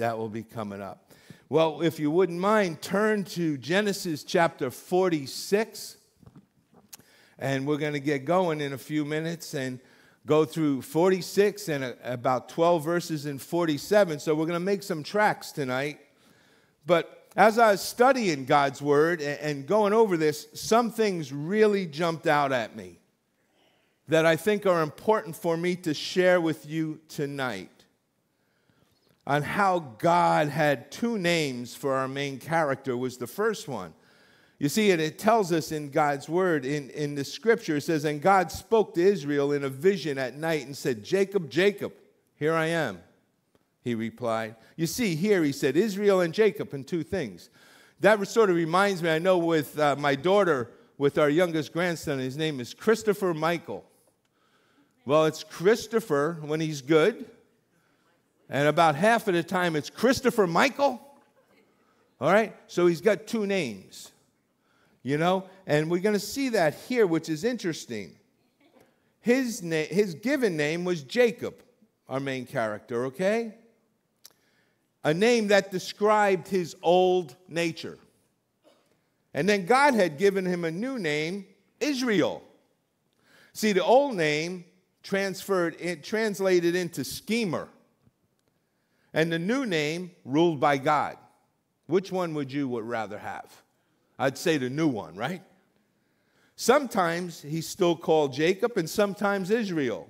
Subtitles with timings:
[0.00, 1.12] that will be coming up.
[1.50, 5.96] Well, if you wouldn't mind, turn to Genesis chapter 46.
[7.38, 9.78] And we're going to get going in a few minutes and
[10.26, 14.20] go through 46 and a, about 12 verses in 47.
[14.20, 16.00] So we're going to make some tracks tonight.
[16.86, 21.84] But as I was studying God's word and, and going over this, some things really
[21.84, 22.98] jumped out at me
[24.08, 27.79] that I think are important for me to share with you tonight
[29.26, 33.94] on how God had two names for our main character was the first one.
[34.58, 38.04] You see, and it tells us in God's word, in, in the scripture, it says,
[38.04, 41.94] And God spoke to Israel in a vision at night and said, Jacob, Jacob,
[42.36, 43.00] here I am.
[43.82, 44.56] He replied.
[44.76, 47.48] You see, here he said, Israel and Jacob, and two things.
[48.00, 52.18] That sort of reminds me, I know with uh, my daughter, with our youngest grandson,
[52.18, 53.84] his name is Christopher Michael.
[55.06, 57.24] Well, it's Christopher when he's good,
[58.50, 61.00] and about half of the time it's Christopher Michael.
[62.20, 62.54] All right?
[62.66, 64.10] So he's got two names,
[65.02, 65.44] you know?
[65.66, 68.16] And we're going to see that here, which is interesting.
[69.20, 71.54] His, na- his given name was Jacob,
[72.08, 73.54] our main character, okay?
[75.04, 77.98] A name that described his old nature.
[79.32, 81.46] And then God had given him a new name,
[81.78, 82.42] Israel.
[83.52, 84.64] See, the old name
[85.04, 87.68] transferred, it translated into schemer
[89.12, 91.16] and the new name ruled by God.
[91.86, 93.50] Which one would you would rather have?
[94.18, 95.42] I'd say the new one, right?
[96.54, 100.08] Sometimes he's still called Jacob and sometimes Israel.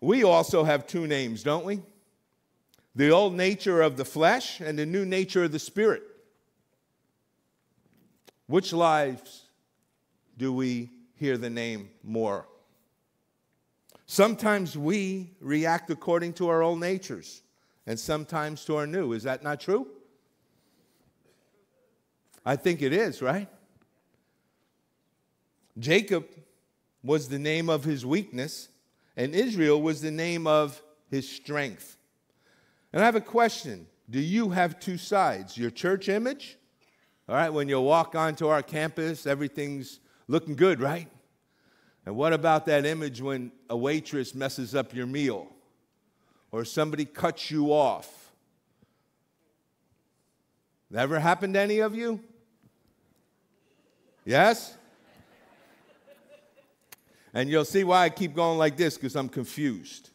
[0.00, 1.80] We also have two names, don't we?
[2.94, 6.02] The old nature of the flesh and the new nature of the spirit.
[8.46, 9.44] Which lives
[10.38, 12.46] do we hear the name more
[14.12, 17.42] Sometimes we react according to our old natures,
[17.86, 19.12] and sometimes to our new.
[19.12, 19.86] Is that not true?
[22.44, 23.46] I think it is, right?
[25.78, 26.26] Jacob
[27.04, 28.70] was the name of his weakness,
[29.16, 31.96] and Israel was the name of his strength.
[32.92, 35.56] And I have a question Do you have two sides?
[35.56, 36.58] Your church image?
[37.28, 41.06] All right, when you walk onto our campus, everything's looking good, right?
[42.06, 45.48] And what about that image when a waitress messes up your meal
[46.50, 48.32] or somebody cuts you off?
[50.90, 52.20] Never happened to any of you?
[54.24, 54.76] Yes?
[57.32, 60.10] And you'll see why I keep going like this because I'm confused.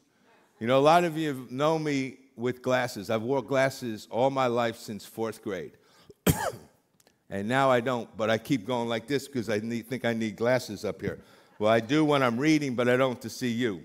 [0.60, 3.10] You know, a lot of you know me with glasses.
[3.10, 5.78] I've wore glasses all my life since fourth grade.
[7.30, 10.14] and now I don't, but I keep going like this because I need, think I
[10.14, 11.20] need glasses up here.
[11.58, 13.84] Well, I do when I'm reading, but I don't to see you.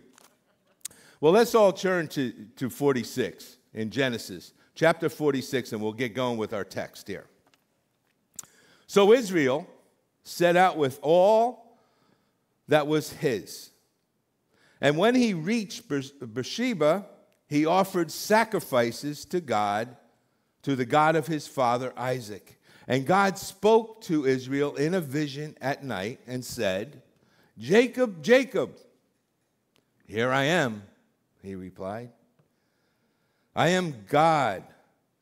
[1.21, 6.39] Well, let's all turn to, to 46 in Genesis, chapter 46, and we'll get going
[6.39, 7.27] with our text here.
[8.87, 9.69] So Israel
[10.25, 11.79] set out with all
[12.69, 13.71] that was his.
[14.81, 17.07] And when he reached Beersheba,
[17.49, 19.97] he offered sacrifices to God,
[20.63, 22.59] to the God of his father Isaac.
[22.89, 27.03] And God spoke to Israel in a vision at night and said,
[27.61, 28.79] Jacob, Jacob.
[30.07, 30.83] Here I am,
[31.43, 32.09] he replied.
[33.55, 34.65] I am God,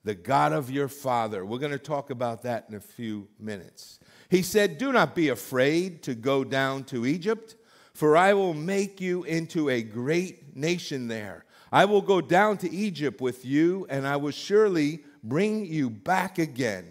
[0.04, 1.44] the God of your father.
[1.44, 3.98] We're going to talk about that in a few minutes.
[4.30, 7.56] He said, Do not be afraid to go down to Egypt,
[7.92, 11.44] for I will make you into a great nation there.
[11.72, 16.38] I will go down to Egypt with you, and I will surely bring you back
[16.38, 16.86] again.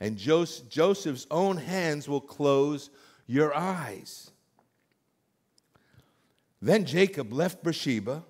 [0.00, 2.90] And Joseph's own hands will close
[3.26, 4.31] your eyes.
[6.62, 8.22] Then Jacob left Beersheba,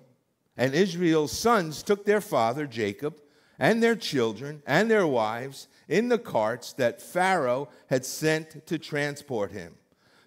[0.57, 3.21] and Israel's sons took their father Jacob
[3.59, 9.51] and their children and their wives in the carts that Pharaoh had sent to transport
[9.51, 9.75] him.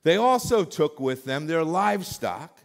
[0.05, 2.61] They also took with them their livestock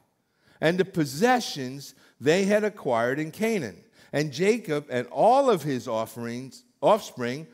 [0.62, 3.84] and the possessions they had acquired in Canaan.
[4.14, 7.48] And Jacob and all of his offerings, offspring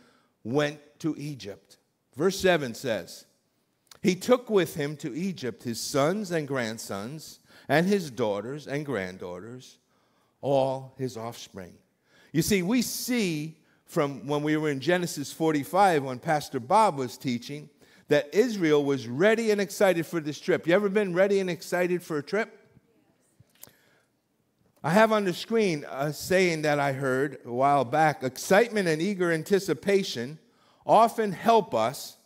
[0.43, 1.77] went to Egypt.
[2.17, 3.25] Verse 7 says,
[4.01, 9.77] He took with him to Egypt his sons and grandsons and his daughters and granddaughters,
[10.41, 11.73] all his offspring.
[12.31, 17.17] You see, we see from when we were in Genesis 45 when Pastor Bob was
[17.17, 17.69] teaching
[18.09, 20.67] that Israel was ready and excited for this trip.
[20.67, 22.53] You ever been ready and excited for a trip?
[24.83, 29.01] I have on the screen a saying that I heard a while back excitement and
[29.01, 30.39] eager anticipation
[30.85, 32.17] often help us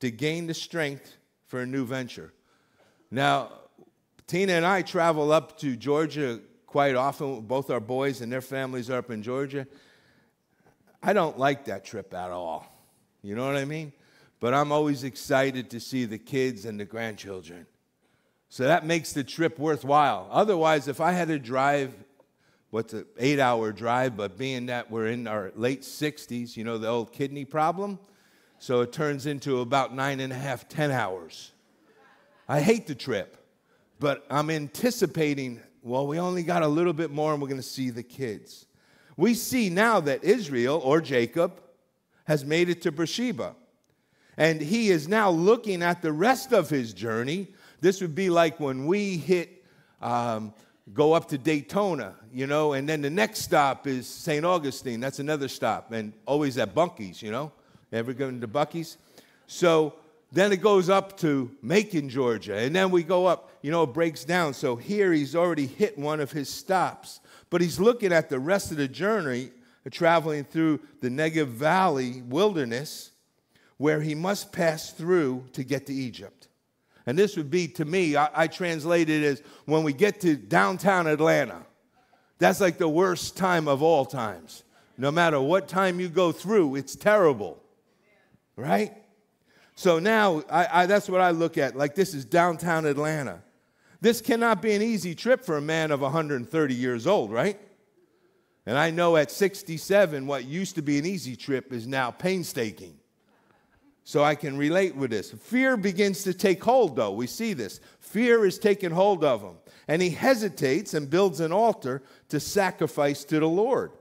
[0.00, 1.16] to gain the strength
[1.46, 2.32] for a new venture.
[3.10, 3.50] Now,
[4.26, 7.42] Tina and I travel up to Georgia quite often.
[7.42, 9.66] Both our boys and their families are up in Georgia.
[11.02, 12.66] I don't like that trip at all.
[13.22, 13.92] You know what I mean?
[14.40, 17.66] But I'm always excited to see the kids and the grandchildren.
[18.48, 20.28] So that makes the trip worthwhile.
[20.30, 21.92] Otherwise, if I had to drive,
[22.70, 26.78] what's an eight hour drive, but being that we're in our late 60s, you know,
[26.78, 27.98] the old kidney problem,
[28.58, 31.52] so it turns into about nine and a half, ten hours.
[32.48, 33.43] I hate the trip,
[33.98, 37.66] but I'm anticipating, well, we only got a little bit more and we're going to
[37.66, 38.66] see the kids.
[39.16, 41.60] We see now that Israel or Jacob
[42.24, 43.54] has made it to Beersheba.
[44.36, 47.48] And he is now looking at the rest of his journey.
[47.80, 49.64] This would be like when we hit,
[50.02, 50.52] um,
[50.92, 54.44] go up to Daytona, you know, and then the next stop is St.
[54.44, 55.00] Augustine.
[55.00, 57.52] That's another stop, and always at Bunky's, you know.
[57.92, 58.96] Ever going to Buc-ee's?
[59.46, 59.94] So
[60.34, 63.92] then it goes up to Macon, Georgia, and then we go up, you know, it
[63.92, 64.52] breaks down.
[64.52, 67.20] So here he's already hit one of his stops,
[67.50, 69.50] but he's looking at the rest of the journey,
[69.86, 73.12] uh, traveling through the Negev Valley wilderness,
[73.76, 76.48] where he must pass through to get to Egypt.
[77.06, 80.36] And this would be, to me, I, I translate it as when we get to
[80.36, 81.64] downtown Atlanta.
[82.38, 84.64] That's like the worst time of all times.
[84.96, 87.60] No matter what time you go through, it's terrible
[88.56, 88.92] right?
[89.74, 91.76] So now I, I, that's what I look at.
[91.76, 93.42] Like this is downtown Atlanta.
[94.00, 97.58] This cannot be an easy trip for a man of 130 years old, right?
[98.66, 102.98] And I know at 67, what used to be an easy trip is now painstaking.
[104.04, 105.30] So I can relate with this.
[105.32, 107.12] Fear begins to take hold, though.
[107.12, 107.80] We see this.
[108.00, 109.56] Fear is taking hold of him.
[109.88, 113.92] And he hesitates and builds an altar to sacrifice to the Lord.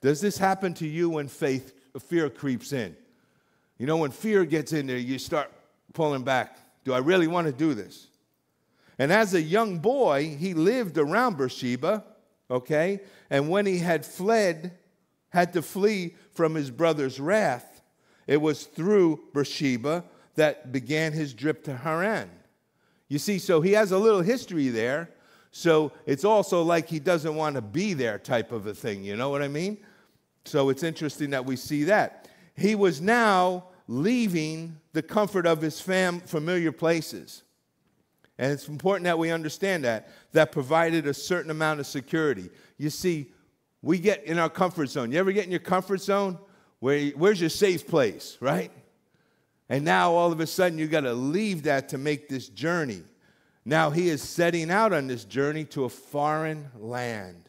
[0.00, 2.96] Does this happen to you when faith, fear creeps in?
[3.80, 5.50] You know, when fear gets in there, you start
[5.94, 6.58] pulling back.
[6.84, 8.08] Do I really want to do this?
[8.98, 12.04] And as a young boy, he lived around Beersheba,
[12.50, 13.00] okay?
[13.30, 14.76] And when he had fled,
[15.30, 17.80] had to flee from his brother's wrath,
[18.26, 20.04] it was through Beersheba
[20.34, 22.28] that began his trip to Haran.
[23.08, 25.08] You see, so he has a little history there.
[25.52, 29.04] So it's also like he doesn't want to be there, type of a thing.
[29.04, 29.78] You know what I mean?
[30.44, 32.28] So it's interesting that we see that.
[32.54, 37.42] He was now leaving the comfort of his fam- familiar places.
[38.38, 40.08] And it's important that we understand that.
[40.30, 42.50] That provided a certain amount of security.
[42.78, 43.32] You see,
[43.82, 45.10] we get in our comfort zone.
[45.10, 46.38] You ever get in your comfort zone?
[46.78, 48.70] Where, where's your safe place, right?
[49.68, 53.02] And now all of a sudden you got to leave that to make this journey.
[53.64, 57.48] Now he is setting out on this journey to a foreign land.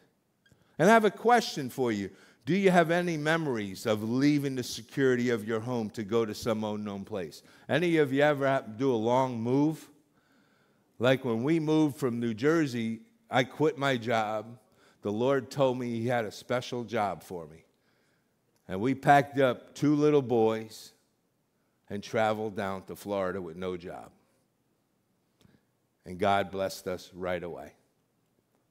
[0.79, 2.09] And I have a question for you.
[2.45, 6.33] Do you have any memories of leaving the security of your home to go to
[6.33, 7.43] some unknown place?
[7.69, 9.89] Any of you ever do a long move?
[10.97, 14.57] Like when we moved from New Jersey, I quit my job.
[15.03, 17.63] The Lord told me He had a special job for me.
[18.67, 20.93] And we packed up two little boys
[21.89, 24.11] and traveled down to Florida with no job.
[26.05, 27.73] And God blessed us right away.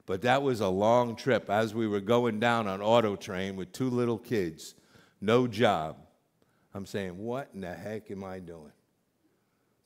[0.06, 3.72] But that was a long trip as we were going down on auto train with
[3.72, 4.74] two little kids,
[5.20, 5.96] no job.
[6.74, 8.72] I'm saying, what in the heck am I doing?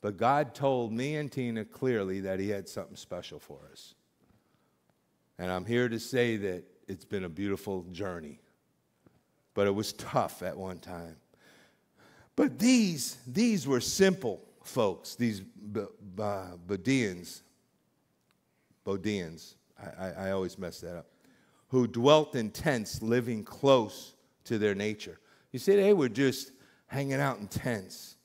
[0.01, 3.95] But God told me and Tina clearly that He had something special for us.
[5.37, 8.39] And I'm here to say that it's been a beautiful journey.
[9.53, 11.15] But it was tough at one time.
[12.35, 15.41] But these, these were simple folks, these
[15.75, 17.41] uh, Bodians,
[18.83, 19.55] Bodians.
[19.79, 21.07] I, I, always mess that up,
[21.67, 24.13] who dwelt in tents, living close
[24.45, 25.19] to their nature.
[25.51, 26.51] You see, they were just
[26.87, 28.15] hanging out in tents.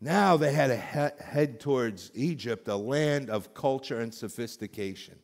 [0.00, 5.18] Now they had to he- head towards Egypt, a land of culture and sophistication,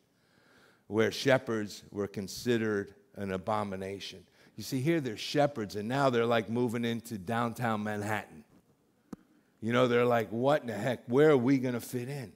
[0.86, 4.24] where shepherds were considered an abomination.
[4.56, 8.44] You see, here they're shepherds, and now they're like moving into downtown Manhattan.
[9.60, 11.04] You know, they're like, what in the heck?
[11.06, 12.32] Where are we going to fit in?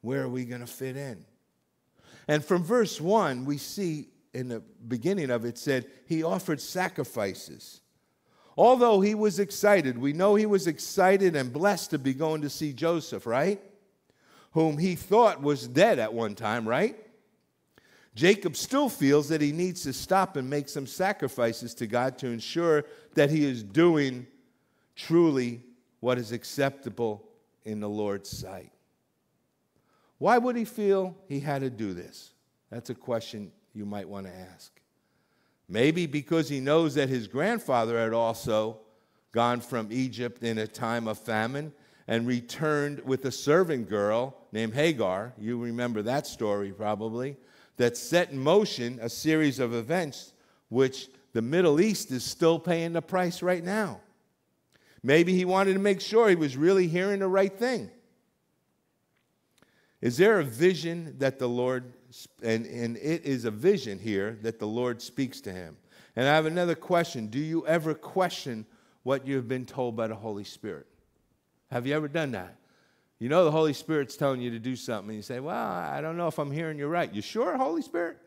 [0.00, 1.24] Where are we going to fit in?
[2.28, 7.80] And from verse 1, we see in the beginning of it said, He offered sacrifices.
[8.56, 12.50] Although he was excited, we know he was excited and blessed to be going to
[12.50, 13.62] see Joseph, right?
[14.52, 16.96] Whom he thought was dead at one time, right?
[18.14, 22.26] Jacob still feels that he needs to stop and make some sacrifices to God to
[22.26, 24.26] ensure that he is doing
[24.96, 25.62] truly
[26.00, 27.28] what is acceptable
[27.64, 28.72] in the Lord's sight.
[30.18, 32.32] Why would he feel he had to do this?
[32.70, 34.72] That's a question you might want to ask.
[35.68, 38.80] Maybe because he knows that his grandfather had also
[39.32, 41.72] gone from Egypt in a time of famine
[42.06, 45.34] and returned with a servant girl named Hagar.
[45.38, 47.36] You remember that story probably.
[47.78, 50.32] that set in motion a series of events
[50.68, 54.00] which the Middle East is still paying the price right now.
[55.02, 57.90] Maybe he wanted to make sure he was really hearing the right thing.
[60.00, 61.92] Is there a vision that the Lord,
[62.42, 65.76] and, and it is a vision here that the Lord speaks to him?
[66.14, 67.26] And I have another question.
[67.26, 68.66] Do you ever question
[69.02, 70.86] what you've been told by the Holy Spirit?
[71.70, 72.56] Have you ever done that?
[73.18, 76.00] You know the Holy Spirit's telling you to do something, and you say, Well, I
[76.00, 77.12] don't know if I'm hearing you right.
[77.12, 78.18] You sure, Holy Spirit?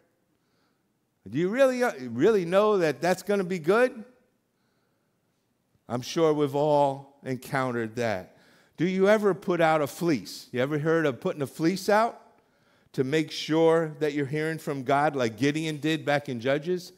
[1.29, 4.03] Do you really, uh, really know that that's going to be good?
[5.87, 8.37] I'm sure we've all encountered that.
[8.81, 10.47] Do you ever put out a fleece?
[10.51, 12.19] You ever heard of putting a fleece out
[12.93, 16.91] to make sure that you're hearing from God like Gideon did back in Judges?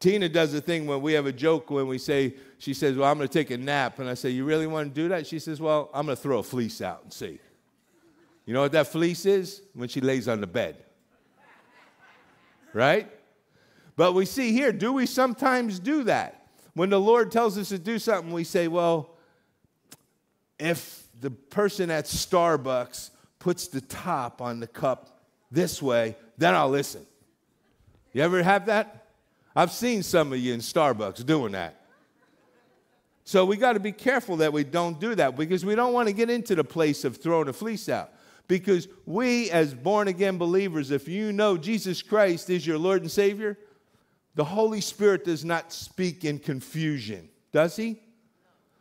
[0.00, 3.10] Tina does a thing when we have a joke when we say, she says, Well,
[3.10, 3.98] I'm going to take a nap.
[3.98, 5.26] And I say, You really want to do that?
[5.26, 7.38] She says, Well, I'm going to throw a fleece out and see.
[8.46, 9.60] You know what that fleece is?
[9.74, 10.82] When she lays on the bed.
[12.72, 13.06] Right?
[13.96, 16.46] But we see here, do we sometimes do that?
[16.72, 19.10] When the Lord tells us to do something, we say, Well,
[20.58, 25.20] if the person at Starbucks puts the top on the cup
[25.50, 27.04] this way, then I'll listen.
[28.12, 29.06] You ever have that?
[29.54, 31.80] I've seen some of you in Starbucks doing that.
[33.24, 36.08] So we got to be careful that we don't do that because we don't want
[36.08, 38.10] to get into the place of throwing a fleece out.
[38.46, 43.10] Because we, as born again believers, if you know Jesus Christ is your Lord and
[43.10, 43.58] Savior,
[44.34, 48.00] the Holy Spirit does not speak in confusion, does He?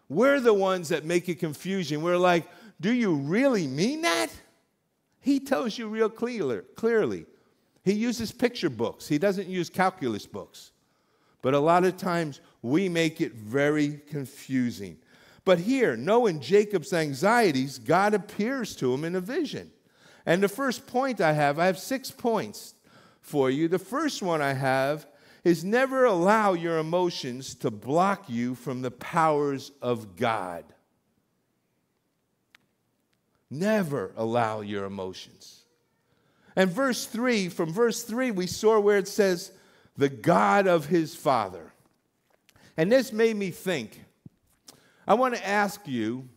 [0.10, 2.02] We're the ones that make it confusion.
[2.02, 2.48] We're like,
[2.80, 4.30] do you really mean that?
[5.20, 7.26] He tells you real clear, clearly.
[7.84, 10.72] He uses picture books, he doesn't use calculus books.
[11.42, 14.98] But a lot of times we make it very confusing.
[15.46, 19.72] But here, knowing Jacob's anxieties, God appears to him in a vision.
[20.26, 22.74] And the first point I have, I have six points
[23.22, 23.70] for you.
[23.70, 25.08] The first one I have
[25.48, 30.66] is never allow your emotions to block you from the powers of God.
[33.50, 35.62] Never allow your emotions.
[36.54, 39.54] And verse 3, from verse 3, we saw where it says,
[39.96, 41.72] the God of his father.
[42.76, 44.04] And this made me think.
[45.08, 46.28] I want to ask you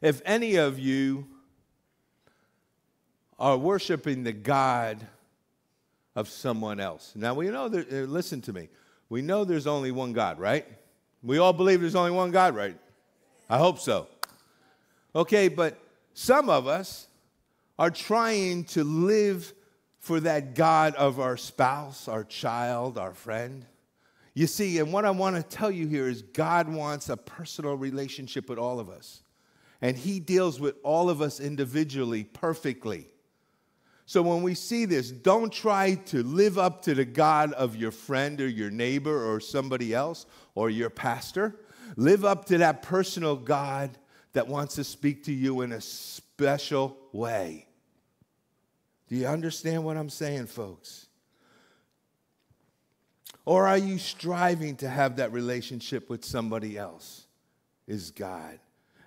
[0.00, 1.28] if any of you
[3.38, 5.06] are worshiping the God
[6.18, 7.12] of someone else.
[7.14, 8.68] Now, we know that, uh, listen to me,
[9.08, 10.66] we know there's only one God, right?
[11.22, 12.76] We all believe there's only one God, right?
[13.48, 14.08] I hope so.
[15.14, 15.78] Okay, but
[16.14, 17.06] some of us
[17.78, 19.54] are trying to live
[20.00, 23.64] for that God of our spouse, our child, our friend.
[24.34, 27.76] You see, and what I want to tell you here is God wants a personal
[27.76, 29.22] relationship with all of us.
[29.80, 33.06] And He deals with all of us individually perfectly.
[34.08, 37.90] So when we see this, don't try to live up to the God of your
[37.90, 40.24] friend or your neighbor or somebody else
[40.54, 41.56] or your pastor.
[41.94, 43.90] Live up to that personal God
[44.32, 47.66] that wants to speak to you in a special way.
[49.08, 51.08] Do you understand what I'm saying, folks?
[53.44, 57.26] Or are you striving to have that relationship with somebody else?
[57.86, 58.58] Is God.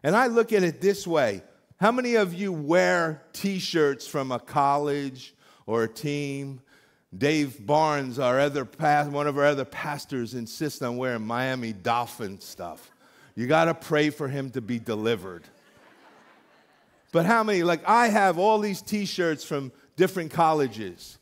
[0.04, 1.42] And I look at it this way
[1.82, 5.34] how many of you wear t shirts from a college
[5.66, 6.62] or a team?
[7.18, 12.92] Dave Barnes, our other one of our other pastors, insists on wearing Miami Dolphin stuff.
[13.34, 15.44] You got to pray for him to be delivered.
[17.12, 17.64] But how many?
[17.64, 21.18] Like, I have all these t shirts from different colleges.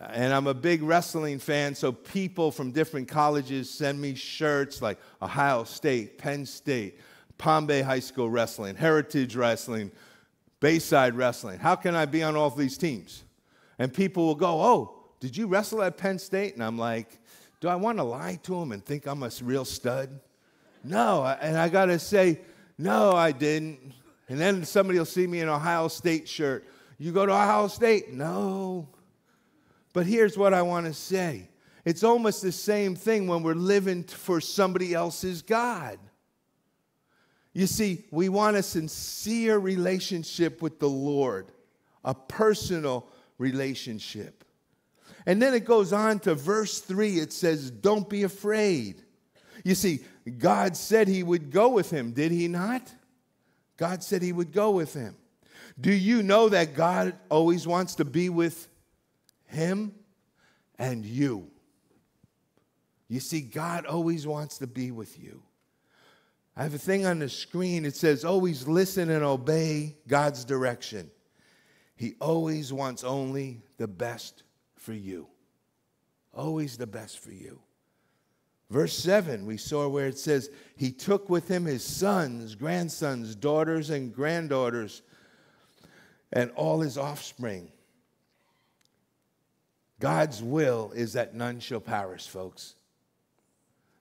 [0.00, 4.80] Uh, and I'm a big wrestling fan, so people from different colleges send me shirts
[4.80, 6.98] like Ohio State, Penn State,
[7.40, 9.90] Palm Bay High School Wrestling, Heritage Wrestling,
[10.60, 11.58] Bayside Wrestling.
[11.58, 13.24] How can I be on all these teams?
[13.78, 16.52] And people will go, Oh, did you wrestle at Penn State?
[16.54, 17.18] And I'm like,
[17.60, 20.20] Do I want to lie to them and think I'm a real stud?
[20.84, 21.24] No.
[21.40, 22.40] And I got to say,
[22.76, 23.94] No, I didn't.
[24.28, 26.66] And then somebody will see me in Ohio State shirt.
[26.98, 28.12] You go to Ohio State?
[28.12, 28.86] No.
[29.94, 31.48] But here's what I want to say
[31.86, 35.98] it's almost the same thing when we're living for somebody else's God.
[37.52, 41.50] You see, we want a sincere relationship with the Lord,
[42.04, 43.06] a personal
[43.38, 44.44] relationship.
[45.26, 49.02] And then it goes on to verse 3, it says, Don't be afraid.
[49.64, 50.00] You see,
[50.38, 52.82] God said He would go with him, did He not?
[53.76, 55.16] God said He would go with him.
[55.80, 58.68] Do you know that God always wants to be with
[59.46, 59.94] him
[60.78, 61.50] and you?
[63.08, 65.42] You see, God always wants to be with you.
[66.56, 67.84] I have a thing on the screen.
[67.84, 71.10] It says, always listen and obey God's direction.
[71.96, 74.42] He always wants only the best
[74.76, 75.28] for you.
[76.34, 77.60] Always the best for you.
[78.70, 83.90] Verse 7, we saw where it says, He took with him his sons, grandsons, daughters,
[83.90, 85.02] and granddaughters,
[86.32, 87.72] and all his offspring.
[89.98, 92.76] God's will is that none shall perish, folks.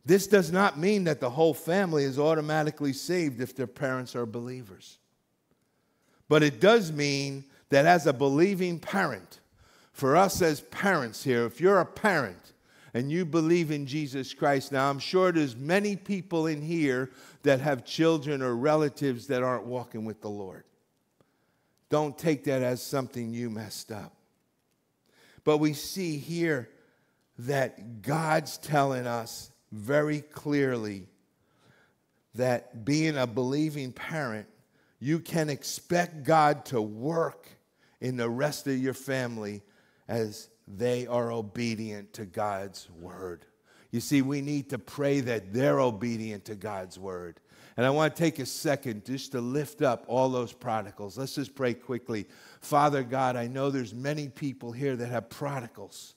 [0.06, 4.26] This does not mean that the whole family is automatically saved if their parents are
[4.26, 4.98] believers.
[6.28, 9.40] But it does mean that as a believing parent,
[9.92, 12.54] for us as parents here, if you're a parent
[12.94, 17.12] and you believe in Jesus Christ, now I'm sure there's many people in here
[17.44, 20.64] that have children or relatives that aren't walking with the Lord.
[21.90, 24.14] Don't take that as something you messed up.
[25.44, 26.70] But we see here
[27.40, 31.08] that God's telling us very clearly
[32.36, 34.48] that being a believing parent,
[35.00, 37.48] you can expect God to work
[38.02, 39.62] in the rest of your family
[40.08, 43.46] as they are obedient to God's word.
[43.92, 47.40] You see, we need to pray that they're obedient to God's word.
[47.76, 51.18] And I want to take a second just to lift up all those prodigals.
[51.18, 52.28] Let's just pray quickly.
[52.62, 56.16] Father God, I know there's many people here that have prodigals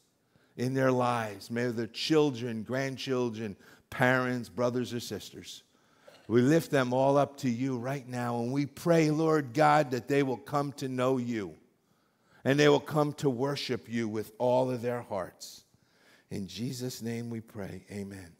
[0.56, 1.50] in their lives.
[1.50, 3.56] Maybe their children, grandchildren,
[3.90, 5.62] parents, brothers or sisters.
[6.28, 10.09] We lift them all up to you right now, and we pray, Lord God, that
[10.09, 11.56] they will come to know you
[12.44, 15.64] and they will come to worship you with all of their hearts.
[16.30, 17.85] In Jesus' name we pray.
[17.90, 18.32] Amen.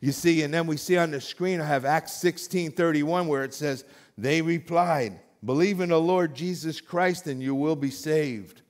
[0.00, 3.44] You see, and then we see on the screen, I have Acts 16 31, where
[3.44, 3.84] it says,
[4.18, 8.62] They replied, Believe in the Lord Jesus Christ, and you will be saved,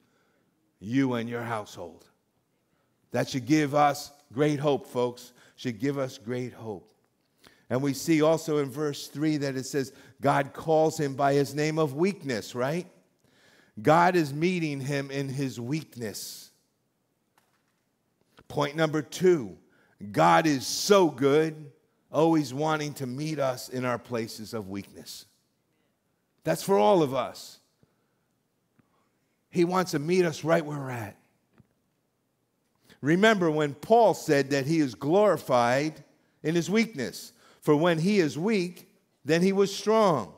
[0.80, 2.06] you and your household.
[3.12, 5.32] That should give us great hope, folks.
[5.56, 6.92] Should give us great hope.
[7.70, 11.54] And we see also in verse 3 that it says, God calls him by his
[11.54, 12.86] name of weakness, right?
[13.80, 16.50] God is meeting him in his weakness.
[18.48, 19.56] Point number two
[20.10, 21.72] God is so good,
[22.10, 25.24] always wanting to meet us in our places of weakness.
[26.44, 27.60] That's for all of us.
[29.48, 31.16] He wants to meet us right where we're at.
[33.02, 36.02] Remember when Paul said that he is glorified
[36.42, 37.32] in his weakness.
[37.60, 38.88] For when he is weak,
[39.24, 40.32] then he was strong.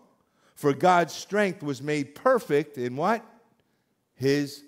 [0.56, 3.24] For God's strength was made perfect in what?
[4.14, 4.64] His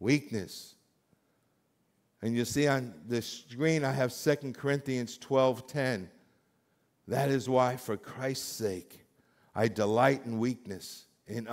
[0.00, 0.74] weakness.
[2.22, 6.10] And you see on the screen, I have 2 Corinthians 12 10.
[7.06, 9.04] That is why, for Christ's sake,
[9.54, 11.48] I delight in weakness, in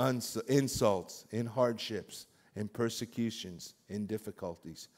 [0.48, 4.90] insults, in hardships, in persecutions, in difficulties.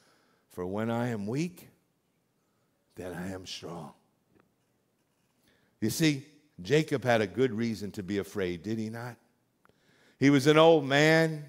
[0.58, 1.70] For when I am weak,
[2.96, 3.91] then I am strong.
[5.82, 6.26] You see,
[6.60, 9.17] Jacob had a good reason to be afraid, did he not?
[10.17, 11.46] He was an old man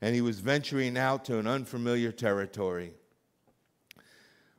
[0.00, 2.92] and he was venturing out to an unfamiliar territory.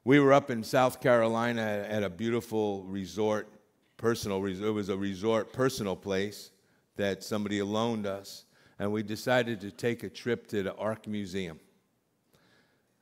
[0.05, 3.49] We were up in South Carolina at a beautiful resort,
[3.97, 4.69] personal resort.
[4.69, 6.51] It was a resort, personal place
[6.95, 8.45] that somebody loaned us,
[8.79, 11.59] and we decided to take a trip to the Ark Museum.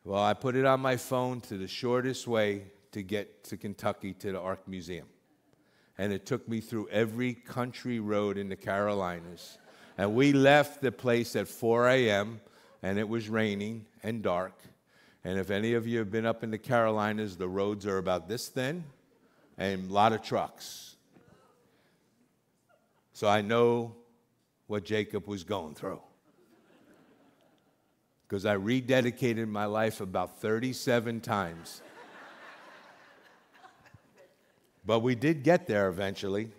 [0.04, 4.14] Well, I put it on my phone to the shortest way to get to Kentucky
[4.14, 5.08] to the Ark Museum
[6.00, 9.58] and it took me through every country road in the Carolinas.
[9.98, 12.40] And we left the place at 4 a.m.,
[12.82, 14.58] and it was raining and dark.
[15.26, 18.30] And if any of you have been up in the Carolinas, the roads are about
[18.30, 18.86] this thin
[19.58, 20.96] and a lot of trucks.
[23.12, 23.94] So I know
[24.68, 26.00] what Jacob was going through.
[28.30, 31.82] Because I rededicated my life about 37 times
[34.90, 36.50] but we did get there eventually.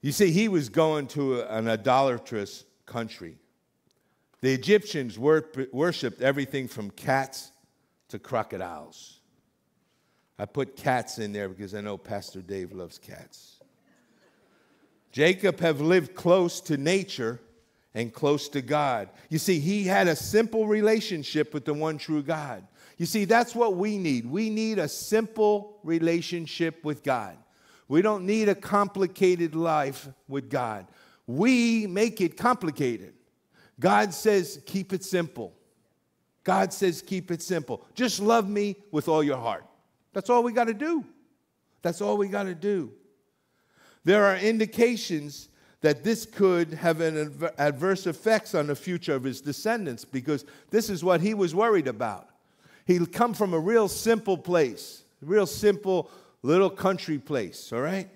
[0.00, 3.36] You see, he was going to an idolatrous country.
[4.40, 7.52] The Egyptians worshiped everything from cats
[8.08, 9.18] to crocodiles.
[10.38, 13.60] I put cats in there because I know Pastor Dave loves cats.
[15.12, 17.38] Jacob have lived close to nature
[17.94, 19.08] and close to God.
[19.28, 22.66] You see, he had a simple relationship with the one true God.
[22.96, 24.26] You see, that's what we need.
[24.26, 27.36] We need a simple relationship with God.
[27.86, 30.86] We don't need a complicated life with God.
[31.26, 33.14] We make it complicated.
[33.80, 35.54] God says, keep it simple.
[36.44, 37.84] God says, keep it simple.
[37.94, 39.64] Just love me with all your heart.
[40.12, 41.04] That's all we got to do.
[41.82, 42.92] That's all we got to do.
[44.04, 45.48] There are indications
[45.80, 50.90] that this could have an adverse effects on the future of his descendants because this
[50.90, 52.28] is what he was worried about.
[52.84, 56.10] He'd come from a real simple place, real simple
[56.42, 58.08] little country place, all right?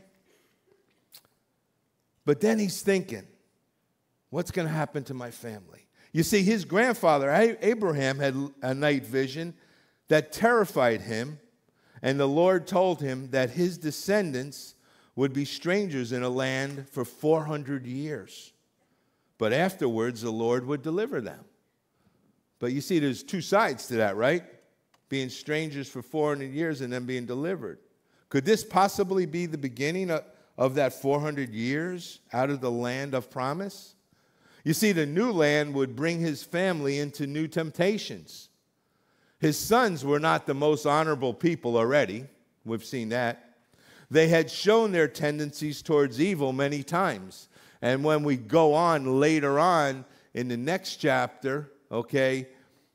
[2.25, 3.27] But then he's thinking,
[4.31, 5.87] what's going to happen to my family?
[6.12, 7.31] You see, his grandfather,
[7.62, 9.55] Abraham, had a night vision
[10.09, 11.38] that terrified him,
[12.03, 14.75] and the Lord told him that his descendants
[15.14, 18.53] would be strangers in a land for 400 years.
[19.38, 21.44] But afterwards, the Lord would deliver them.
[22.59, 24.44] But you see, there's two sides to that, right?
[25.09, 27.79] Being strangers for 400 years and then being delivered.
[28.29, 30.25] Could this possibly be the beginning of,
[30.57, 33.94] of that 400 years out of the land of promise?
[34.64, 38.48] You see, the new land would bring his family into new temptations.
[39.40, 42.27] His sons were not the most honorable people already.
[42.64, 43.51] We've seen that.
[44.12, 47.48] They had shown their tendencies towards evil many times.
[47.81, 52.48] And when we go on later on in the next chapter, okay,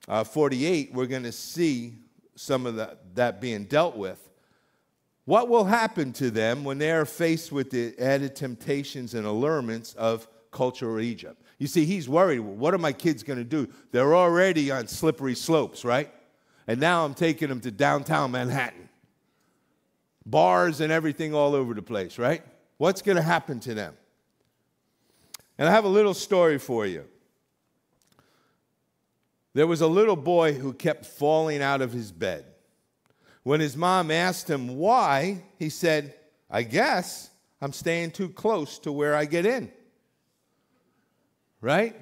[0.07, 1.95] uh, 48, we're going to see
[2.35, 4.29] some of the, that being dealt with.
[5.25, 9.95] What will happen to them when they are faced with the added temptations and allurements
[9.95, 11.41] of cultural Egypt?
[11.57, 12.41] You see, he's worried.
[12.41, 13.67] what are my kids going to do?
[13.91, 16.13] They're already on slippery slopes, right?
[16.67, 18.86] And now I'm taking them to downtown Manhattan.
[20.29, 22.43] Bars and everything all over the place, right?
[22.77, 23.95] What's going to happen to them?
[25.57, 27.05] And I have a little story for you.
[29.53, 32.45] There was a little boy who kept falling out of his bed.
[33.41, 36.13] When his mom asked him why, he said,
[36.51, 39.71] I guess I'm staying too close to where I get in
[41.61, 41.95] right?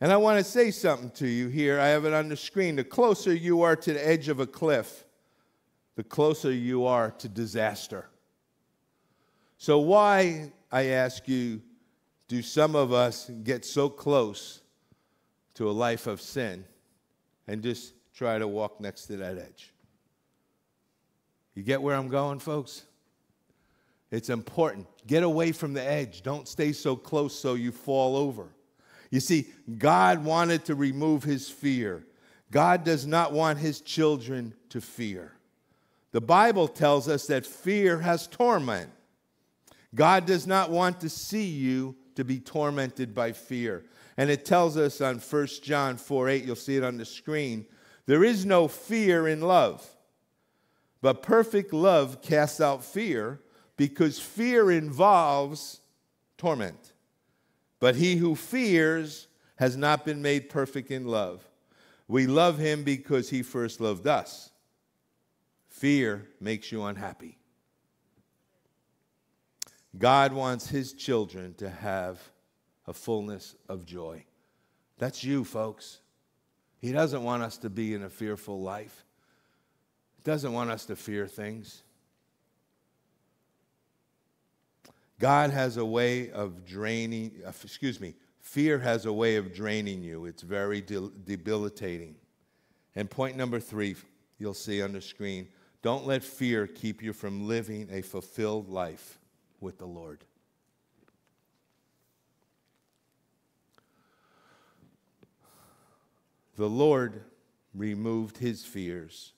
[0.00, 1.80] And I want to say something to you here.
[1.80, 2.76] I have it on the screen.
[2.76, 5.04] The closer you are to the edge of a cliff,
[5.96, 8.08] the closer you are to disaster.
[9.58, 11.62] So, why, I ask you,
[12.28, 14.60] do some of us get so close
[15.54, 16.64] to a life of sin
[17.46, 19.72] and just try to walk next to that edge?
[21.54, 22.84] You get where I'm going, folks?
[24.10, 24.86] It's important.
[25.06, 26.22] Get away from the edge.
[26.22, 28.48] Don't stay so close so you fall over.
[29.10, 29.46] You see,
[29.78, 32.04] God wanted to remove his fear.
[32.50, 35.32] God does not want his children to fear.
[36.14, 38.88] The Bible tells us that fear has torment.
[39.96, 43.82] God does not want to see you to be tormented by fear.
[44.16, 47.66] And it tells us on 1 John 4 8, you'll see it on the screen,
[48.06, 49.84] there is no fear in love.
[51.02, 53.40] But perfect love casts out fear
[53.76, 55.80] because fear involves
[56.38, 56.92] torment.
[57.80, 61.42] But he who fears has not been made perfect in love.
[62.06, 64.52] We love him because he first loved us.
[65.84, 67.36] Fear makes you unhappy.
[69.98, 72.18] God wants his children to have
[72.86, 74.24] a fullness of joy.
[74.96, 75.98] That's you, folks.
[76.80, 79.04] He doesn't want us to be in a fearful life.
[80.16, 81.82] He doesn't want us to fear things.
[85.18, 90.02] God has a way of draining, uh, excuse me, fear has a way of draining
[90.02, 90.24] you.
[90.24, 92.14] It's very de- debilitating.
[92.96, 93.96] And point number three,
[94.38, 95.48] you'll see on the screen
[95.84, 99.18] don't let fear keep you from living a fulfilled life
[99.60, 100.24] with the Lord.
[106.56, 107.22] The Lord
[107.74, 109.34] removed his fears.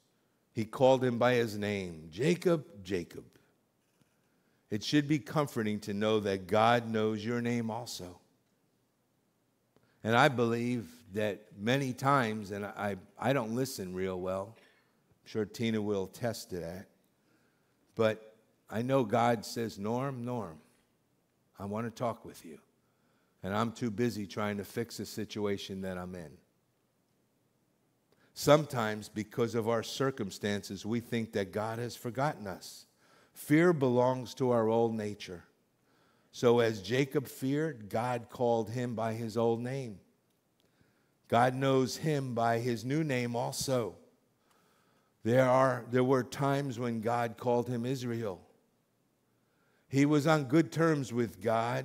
[0.52, 3.24] He called him by his name Jacob, Jacob.
[4.70, 8.20] It should be comforting to know that God knows your name also.
[10.04, 14.54] And I believe that many times, and I, I don't listen real well,
[15.26, 16.86] sure Tina will attest to that,
[17.94, 18.34] but
[18.70, 20.58] I know God says, Norm, Norm,
[21.58, 22.58] I want to talk with you.
[23.42, 26.30] And I'm too busy trying to fix the situation that I'm in.
[28.34, 32.86] Sometimes, because of our circumstances, we think that God has forgotten us.
[33.32, 35.44] Fear belongs to our old nature.
[36.32, 40.00] So, as Jacob feared, God called him by his old name.
[41.28, 43.94] God knows him by his new name also.
[45.26, 48.40] There, are, there were times when God called him Israel.
[49.88, 51.84] He was on good terms with God.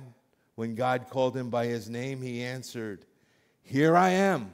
[0.54, 3.04] When God called him by his name, he answered,
[3.62, 4.52] Here I am.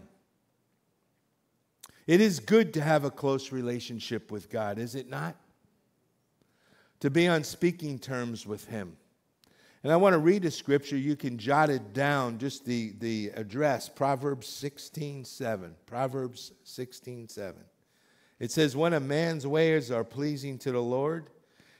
[2.07, 5.37] It is good to have a close relationship with God, is it not?
[7.01, 8.97] to be on speaking terms with him.
[9.85, 10.97] And I want to read a scripture.
[10.97, 15.75] You can jot it down, just the, the address, Proverbs 16 7.
[15.87, 17.55] Proverbs 16 7.
[18.39, 21.31] It says, When a man's ways are pleasing to the Lord,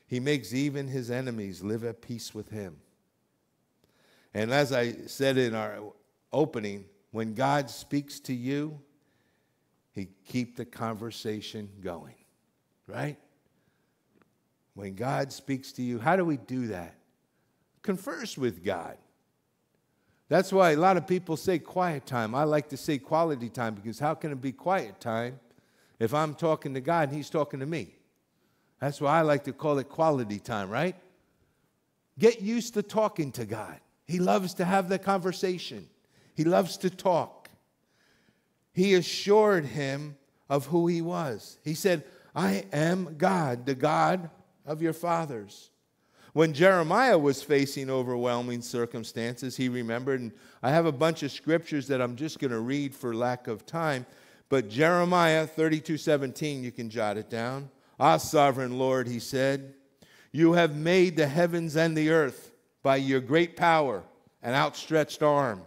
[0.07, 2.79] he makes even his enemies live at peace with him.
[4.35, 5.79] And as I said in our
[6.33, 8.81] opening, when God speaks to you,
[9.93, 12.15] he keep the conversation going,
[12.87, 13.19] right?
[14.75, 16.95] When God speaks to you, how do we do that?
[17.83, 18.97] Converse with God.
[20.29, 22.35] That's why a lot of people say quiet time.
[22.35, 25.41] I like to say quality time because how can it be quiet time
[25.99, 27.95] if I'm talking to God and He's talking to me?
[28.81, 30.95] That's why I like to call it quality time, right?
[32.19, 33.81] Get used to talking to God.
[34.07, 35.89] He loves to have that conversation,
[36.35, 37.39] He loves to talk.
[38.79, 40.17] He assured him
[40.49, 41.59] of who he was.
[41.65, 44.31] He said, I am God, the God
[44.65, 45.71] of your fathers.
[46.33, 50.31] When Jeremiah was facing overwhelming circumstances, he remembered, and
[50.63, 53.67] I have a bunch of scriptures that I'm just going to read for lack of
[53.67, 54.07] time,
[54.49, 57.71] but Jeremiah 32 17, you can jot it down.
[58.01, 59.75] Ah, sovereign Lord, he said,
[60.33, 64.05] you have made the heavens and the earth by your great power
[64.43, 65.63] and outstretched arm.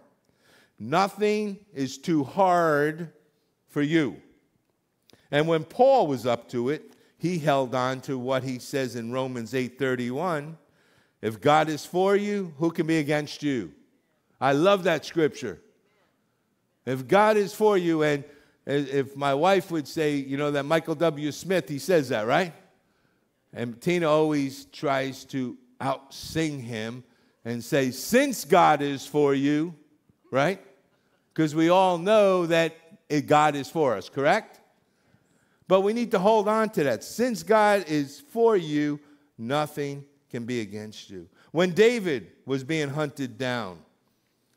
[0.80, 3.12] Nothing is too hard
[3.68, 4.22] for you.
[5.30, 9.12] And when Paul was up to it, he held on to what he says in
[9.12, 10.58] Romans 8:31,
[11.22, 13.74] if God is for you, who can be against you?
[14.40, 15.60] I love that scripture.
[16.86, 18.24] If God is for you and
[18.66, 21.32] if my wife would say, you know that Michael W.
[21.32, 22.54] Smith, he says that, right?
[23.54, 27.04] And Tina always tries to outsing him
[27.44, 29.76] and say, since God is for you,
[30.30, 30.62] right?
[31.34, 32.76] Because we all know that
[33.26, 34.60] God is for us, correct?
[35.68, 37.04] But we need to hold on to that.
[37.04, 39.00] Since God is for you,
[39.38, 41.28] nothing can be against you.
[41.52, 43.80] When David was being hunted down,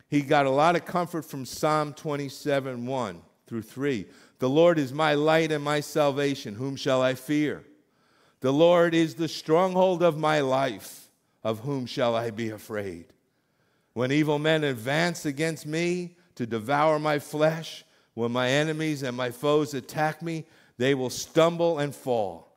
[0.09, 3.23] he got a lot of comfort from Psalm 27 1
[3.55, 4.07] through 3.
[4.41, 6.57] The Lord is my light and my salvation.
[6.57, 7.63] Whom shall I fear?
[8.41, 11.09] The Lord is the stronghold of my life.
[11.45, 13.13] Of whom shall I be afraid?
[13.93, 17.85] When evil men advance against me, to devour my flesh.
[18.15, 22.57] When my enemies and my foes attack me, they will stumble and fall.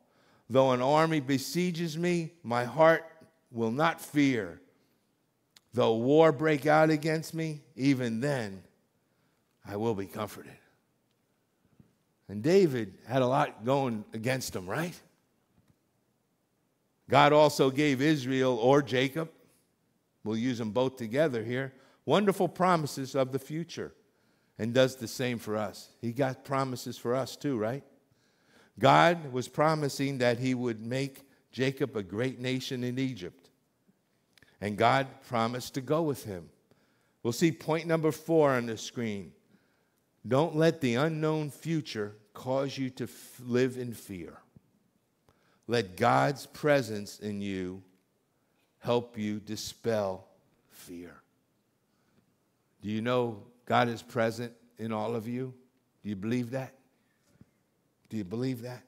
[0.50, 3.06] Though an army besieges me, my heart
[3.52, 4.60] will not fear.
[5.76, 8.64] Though war break out against me, even then
[9.64, 10.57] I will be comforted.
[12.30, 14.94] And David had a lot going against him, right?
[17.10, 19.30] God also gave Israel or Jacob,
[20.24, 21.74] we'll use them both together here,
[22.06, 23.94] wonderful promises of the future
[24.60, 25.90] and does the same for us.
[26.02, 27.84] He got promises for us too, right?
[28.80, 33.50] God was promising that he would make Jacob a great nation in Egypt.
[34.60, 36.50] And God promised to go with him.
[37.24, 39.32] We'll see point number four on the screen.
[40.26, 44.38] Don't let the unknown future cause you to f- live in fear.
[45.68, 47.84] Let God's presence in you
[48.80, 50.28] help you dispel
[50.70, 51.22] fear.
[52.82, 55.54] Do you know God is present in all of you?
[56.04, 56.74] Do you believe that?
[58.10, 58.84] Do you believe that?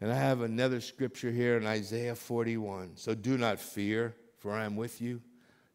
[0.00, 2.96] And I have another scripture here in Isaiah 41.
[2.96, 5.22] So do not fear, for I am with you.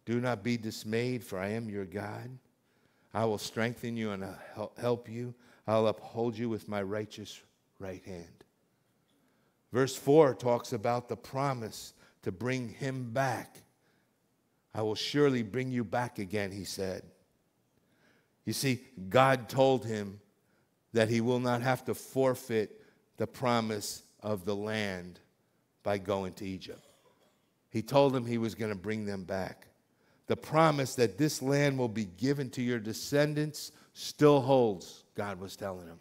[0.05, 2.29] Do not be dismayed, for I am your God.
[3.17, 5.33] I will strengthen you and uh, help you.
[5.67, 7.41] I'll uphold you with my righteous
[7.79, 8.43] right hand.
[9.73, 13.63] Verse 4 talks about the promise to bring him back
[14.77, 17.01] I will surely bring you back again, he said.
[18.45, 20.19] You see, God told him
[20.93, 22.79] that he will not have to forfeit
[23.17, 25.19] the promise of the land
[25.81, 26.85] by going to Egypt.
[27.71, 29.66] He told him he was going to bring them back.
[30.27, 35.55] The promise that this land will be given to your descendants still holds, God was
[35.55, 35.99] telling him.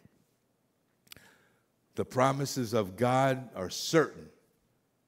[1.95, 4.29] The promises of God are certain,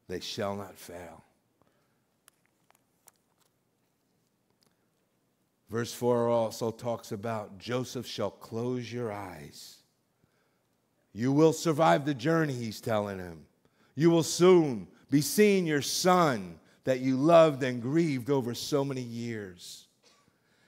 [0.08, 1.24] they shall not fail.
[5.70, 9.78] Verse 4 also talks about Joseph shall close your eyes.
[11.14, 13.46] You will survive the journey, he's telling him.
[13.96, 19.02] You will soon be seeing your son that you loved and grieved over so many
[19.02, 19.88] years.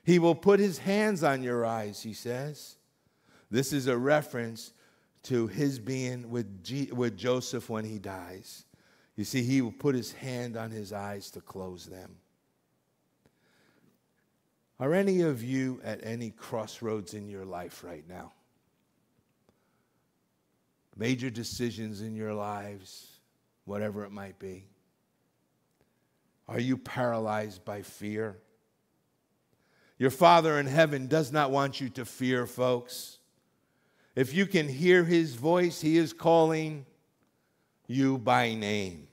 [0.03, 2.75] He will put his hands on your eyes, he says.
[3.49, 4.73] This is a reference
[5.23, 8.65] to his being with, G- with Joseph when he dies.
[9.15, 12.15] You see, he will put his hand on his eyes to close them.
[14.79, 18.31] Are any of you at any crossroads in your life right now?
[20.97, 23.19] Major decisions in your lives,
[23.65, 24.70] whatever it might be.
[26.47, 28.37] Are you paralyzed by fear?
[29.97, 33.19] Your Father in heaven does not want you to fear, folks.
[34.15, 36.85] If you can hear his voice, he is calling
[37.87, 39.07] you by name.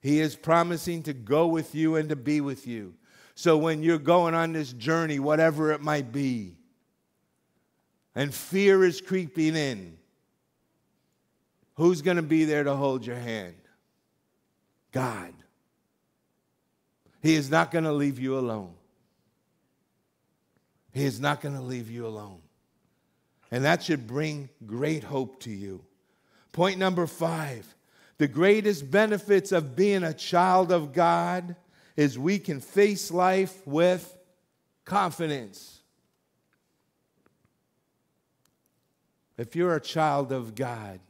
[0.00, 2.94] He is promising to go with you and to be with you.
[3.34, 6.56] So when you're going on this journey, whatever it might be,
[8.14, 9.98] and fear is creeping in,
[11.74, 13.56] who's going to be there to hold your hand?
[14.90, 15.34] God.
[17.26, 18.72] He is not going to leave you alone.
[20.92, 22.40] He is not going to leave you alone.
[23.50, 25.84] And that should bring great hope to you.
[26.52, 27.74] Point number five
[28.18, 31.56] the greatest benefits of being a child of God
[31.96, 34.16] is we can face life with
[34.84, 35.80] confidence.
[39.36, 41.00] If you're a child of God,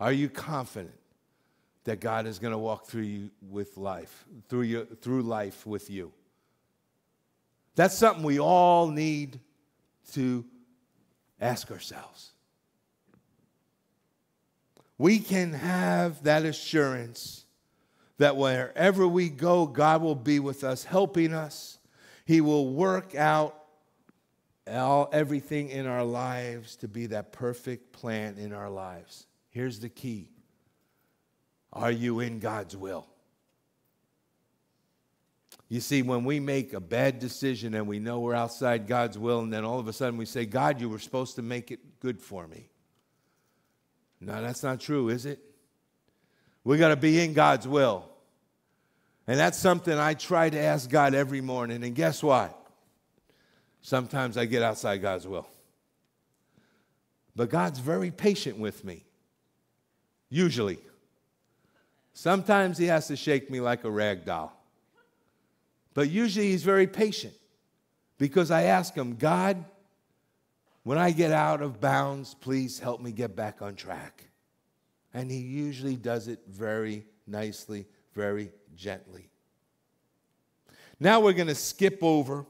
[0.00, 0.97] are you confident
[1.88, 5.88] that God is going to walk through you with life, through you, through life with
[5.88, 6.12] you?
[7.76, 9.40] That's something we all need
[10.12, 10.44] to
[11.40, 12.32] ask ourselves.
[14.98, 17.46] We can have that assurance
[18.18, 21.78] that wherever we go, God will be with us, helping us.
[22.26, 23.64] He will work out
[24.70, 29.26] all, everything in our lives to be that perfect plan in our lives.
[29.48, 30.28] Here's the key
[31.72, 33.06] Are you in God's will?
[35.68, 39.40] You see, when we make a bad decision and we know we're outside God's will,
[39.40, 42.00] and then all of a sudden we say, God, you were supposed to make it
[42.00, 42.70] good for me.
[44.20, 45.40] No, that's not true, is it?
[46.64, 48.08] We got to be in God's will.
[49.26, 51.84] And that's something I try to ask God every morning.
[51.84, 52.58] And guess what?
[53.82, 55.46] Sometimes I get outside God's will.
[57.36, 59.04] But God's very patient with me,
[60.30, 60.78] usually.
[62.18, 64.52] Sometimes He has to shake me like a rag doll.
[65.94, 67.34] But usually he's very patient
[68.18, 69.64] because I ask him, God,
[70.82, 74.24] when I get out of bounds, please help me get back on track.
[75.14, 79.30] And he usually does it very nicely, very gently.
[80.98, 82.46] Now we're going to skip over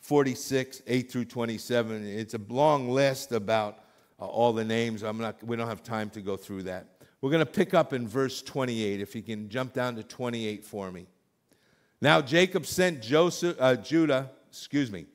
[0.00, 2.04] 46, 8 through 27.
[2.04, 3.78] It's a long list about
[4.18, 5.04] uh, all the names.
[5.04, 6.91] I'm not, we don't have time to go through that.
[7.22, 9.00] We're going to pick up in verse 28.
[9.00, 11.06] If you can jump down to 28 for me.
[12.00, 15.06] Now Jacob sent Joseph, uh, Judah, excuse me.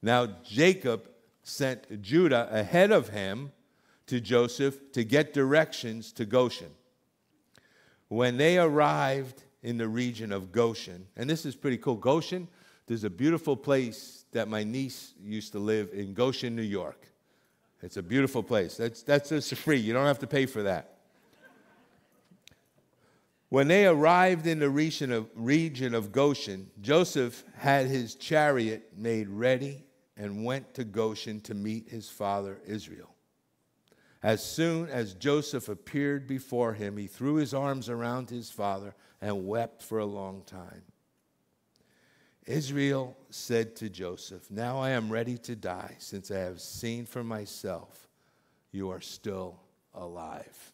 [0.00, 1.10] Now Jacob
[1.42, 3.50] sent Judah ahead of him
[4.06, 6.70] to Joseph to get directions to Goshen.
[8.06, 11.96] When they arrived in the region of Goshen, and this is pretty cool.
[11.96, 12.46] Goshen,
[12.86, 17.08] there's a beautiful place that my niece used to live in Goshen, New York.
[17.82, 18.76] It's a beautiful place.
[18.76, 19.78] That's, that's just free.
[19.78, 20.99] You don't have to pay for that.
[23.50, 29.28] When they arrived in the region of, region of Goshen, Joseph had his chariot made
[29.28, 29.84] ready
[30.16, 33.12] and went to Goshen to meet his father Israel.
[34.22, 39.48] As soon as Joseph appeared before him, he threw his arms around his father and
[39.48, 40.82] wept for a long time.
[42.46, 47.24] Israel said to Joseph, Now I am ready to die, since I have seen for
[47.24, 48.08] myself
[48.70, 49.58] you are still
[49.92, 50.72] alive.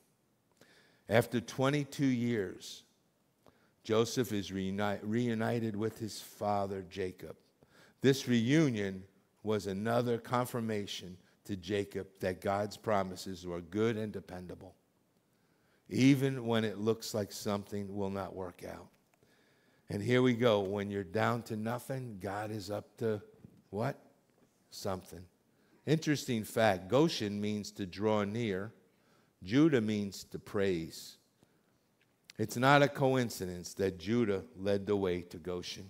[1.09, 2.83] After 22 years,
[3.85, 7.37] Joseph is reunited with his father Jacob.
[8.01, 9.05] This reunion
[9.45, 14.75] was another confirmation to Jacob that God's promises were good and dependable,
[15.89, 18.89] even when it looks like something will not work out.
[19.89, 20.59] And here we go.
[20.61, 23.23] When you're down to nothing, God is up to
[23.71, 23.97] what?
[24.71, 25.25] Something.
[25.87, 28.73] Interesting fact Goshen means to draw near
[29.47, 31.19] Judah means to praise.
[32.37, 35.89] It's not a coincidence that Judah led the way to Goshen.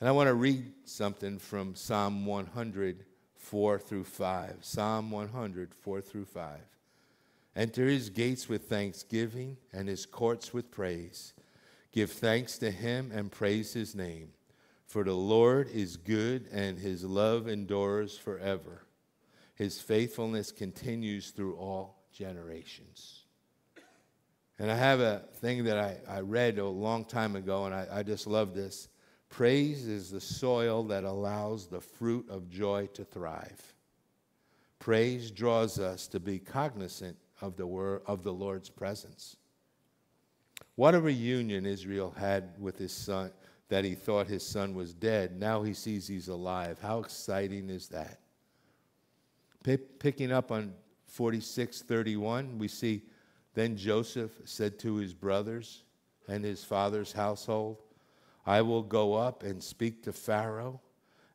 [0.00, 3.04] And I want to read something from Psalm 100,
[3.36, 4.56] 4 through 5.
[4.62, 6.58] Psalm 100, 4 through 5.
[7.54, 11.34] Enter his gates with thanksgiving and his courts with praise.
[11.92, 14.30] Give thanks to him and praise his name.
[14.86, 18.86] For the Lord is good and his love endures forever.
[19.54, 23.24] His faithfulness continues through all generations.
[24.58, 27.86] And I have a thing that I, I read a long time ago, and I,
[27.90, 28.88] I just love this.
[29.30, 33.74] Praise is the soil that allows the fruit of joy to thrive.
[34.78, 39.36] Praise draws us to be cognizant of the, word, of the Lord's presence.
[40.74, 43.30] What a reunion Israel had with his son,
[43.68, 45.38] that he thought his son was dead.
[45.38, 46.78] Now he sees he's alive.
[46.82, 48.20] How exciting is that?
[49.62, 50.74] P- picking up on
[51.10, 53.02] 46 31, we see
[53.54, 55.82] then Joseph said to his brothers
[56.28, 57.78] and his father's household,
[58.46, 60.80] I will go up and speak to Pharaoh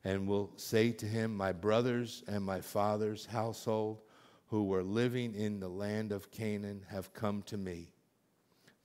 [0.03, 3.99] and will say to him, My brothers and my father's household
[4.47, 7.89] who were living in the land of Canaan have come to me.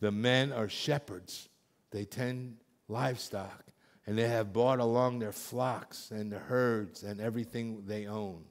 [0.00, 1.48] The men are shepherds,
[1.90, 2.56] they tend
[2.88, 3.64] livestock,
[4.06, 8.44] and they have brought along their flocks and the herds and everything they own.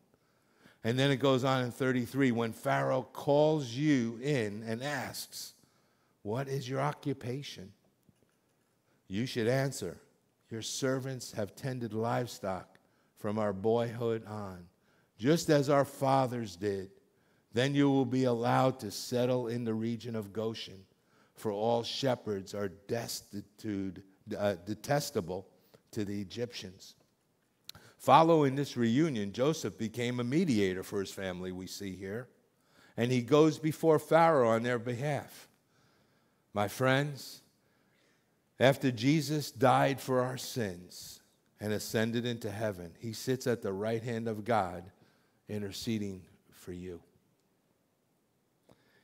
[0.84, 5.54] And then it goes on in 33 when Pharaoh calls you in and asks,
[6.22, 7.74] What is your occupation?
[9.08, 9.98] You should answer,
[10.50, 12.80] Your servants have tended livestock
[13.18, 14.66] from our boyhood on,
[15.18, 16.92] just as our fathers did.
[17.54, 20.86] Then you will be allowed to settle in the region of Goshen,
[21.36, 24.04] for all shepherds are destitute,
[24.38, 25.48] uh, detestable
[25.92, 26.96] to the Egyptians.
[28.00, 32.30] Following this reunion, Joseph became a mediator for his family, we see here,
[32.96, 35.50] and he goes before Pharaoh on their behalf.
[36.54, 37.42] My friends,
[38.58, 41.20] after Jesus died for our sins
[41.60, 44.90] and ascended into heaven, he sits at the right hand of God
[45.50, 46.22] interceding
[46.52, 47.02] for you.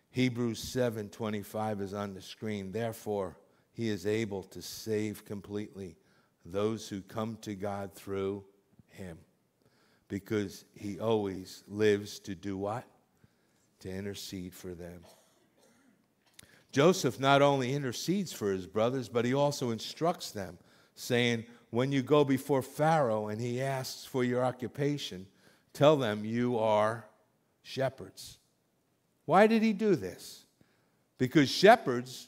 [0.09, 2.71] Hebrews 7:25 is on the screen.
[2.71, 3.35] Therefore,
[3.73, 5.97] he is able to save completely
[6.45, 8.45] those who come to God through
[8.95, 9.17] him
[10.07, 12.85] because he always lives to do what?
[13.81, 15.01] To intercede for them.
[16.71, 20.57] Joseph not only intercedes for his brothers, but he also instructs them,
[20.93, 25.25] saying, When you go before Pharaoh and he asks for your occupation,
[25.71, 27.05] tell them you are
[27.63, 28.39] shepherds.
[29.25, 30.45] Why did he do this?
[31.17, 32.27] Because shepherds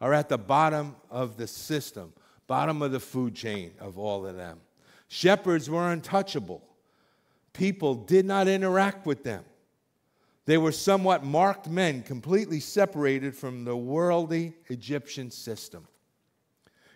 [0.00, 2.12] are at the bottom of the system,
[2.46, 4.60] bottom of the food chain of all of them.
[5.14, 6.62] Shepherds were untouchable.
[7.52, 9.44] People did not interact with them.
[10.46, 15.86] They were somewhat marked men, completely separated from the worldly Egyptian system.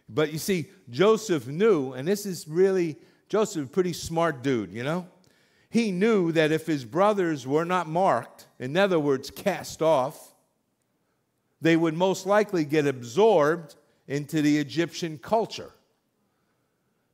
[0.09, 2.97] But you see, Joseph knew, and this is really,
[3.29, 5.07] Joseph, a pretty smart dude, you know?
[5.69, 10.33] He knew that if his brothers were not marked, in other words, cast off,
[11.61, 13.77] they would most likely get absorbed
[14.09, 15.73] into the Egyptian culture.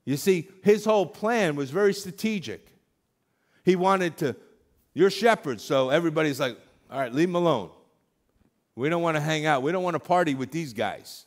[0.04, 2.66] You see, his whole plan was very strategic.
[3.64, 4.36] He wanted to
[4.94, 6.58] you're shepherds, so everybody's like,
[6.90, 7.70] all right, leave them alone.
[8.74, 9.62] We don't want to hang out.
[9.62, 11.26] We don't want to party with these guys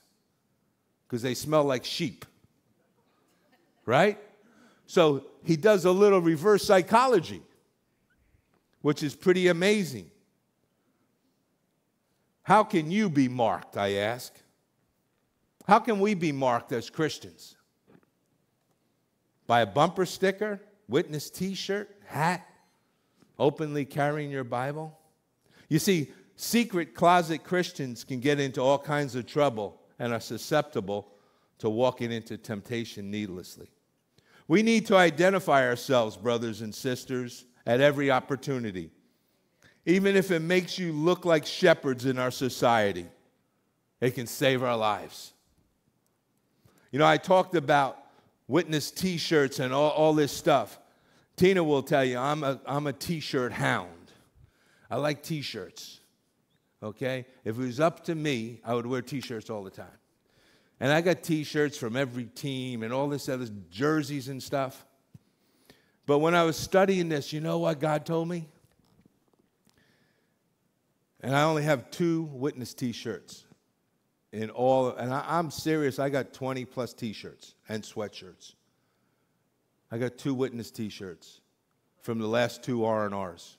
[1.07, 2.25] because they smell like sheep.
[3.85, 4.19] Right?
[4.87, 7.41] So he does a little reverse psychology,
[8.81, 10.09] which is pretty amazing.
[12.43, 14.33] How can you be marked, I ask?
[15.67, 17.54] How can we be marked as Christians?
[19.47, 22.47] By a bumper sticker, witness t shirt, hat?
[23.39, 24.97] openly carrying your Bible?
[25.69, 31.07] You see, secret closet Christians can get into all kinds of trouble and are susceptible
[31.59, 33.69] to walking into temptation needlessly.
[34.47, 38.91] We need to identify ourselves, brothers and sisters, at every opportunity,
[39.85, 43.07] even if it makes you look like shepherds in our society.
[44.01, 45.33] It can save our lives.
[46.91, 47.97] You know, I talked about
[48.47, 50.79] witness t shirts and all, all this stuff.
[51.35, 53.89] Tina will tell you, I'm a, I'm a t shirt hound.
[54.89, 55.99] I like t shirts.
[56.81, 57.25] Okay?
[57.43, 59.87] If it was up to me, I would wear t shirts all the time.
[60.79, 64.85] And I got t shirts from every team and all this other jerseys and stuff.
[66.05, 68.47] But when I was studying this, you know what God told me?
[71.21, 73.45] And I only have two witness t shirts
[74.35, 78.53] in all, and I, am serious, I got 20 plus t shirts and sweatshirts.
[79.91, 81.39] I got two witness T-shirts
[82.01, 83.57] from the last two R&Rs.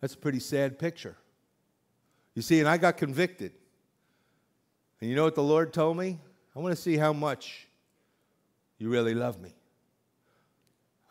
[0.00, 1.16] That's a pretty sad picture.
[2.34, 3.52] You see, and I got convicted.
[5.00, 6.18] And you know what the Lord told me?
[6.54, 7.68] I want to see how much
[8.78, 9.54] you really love me.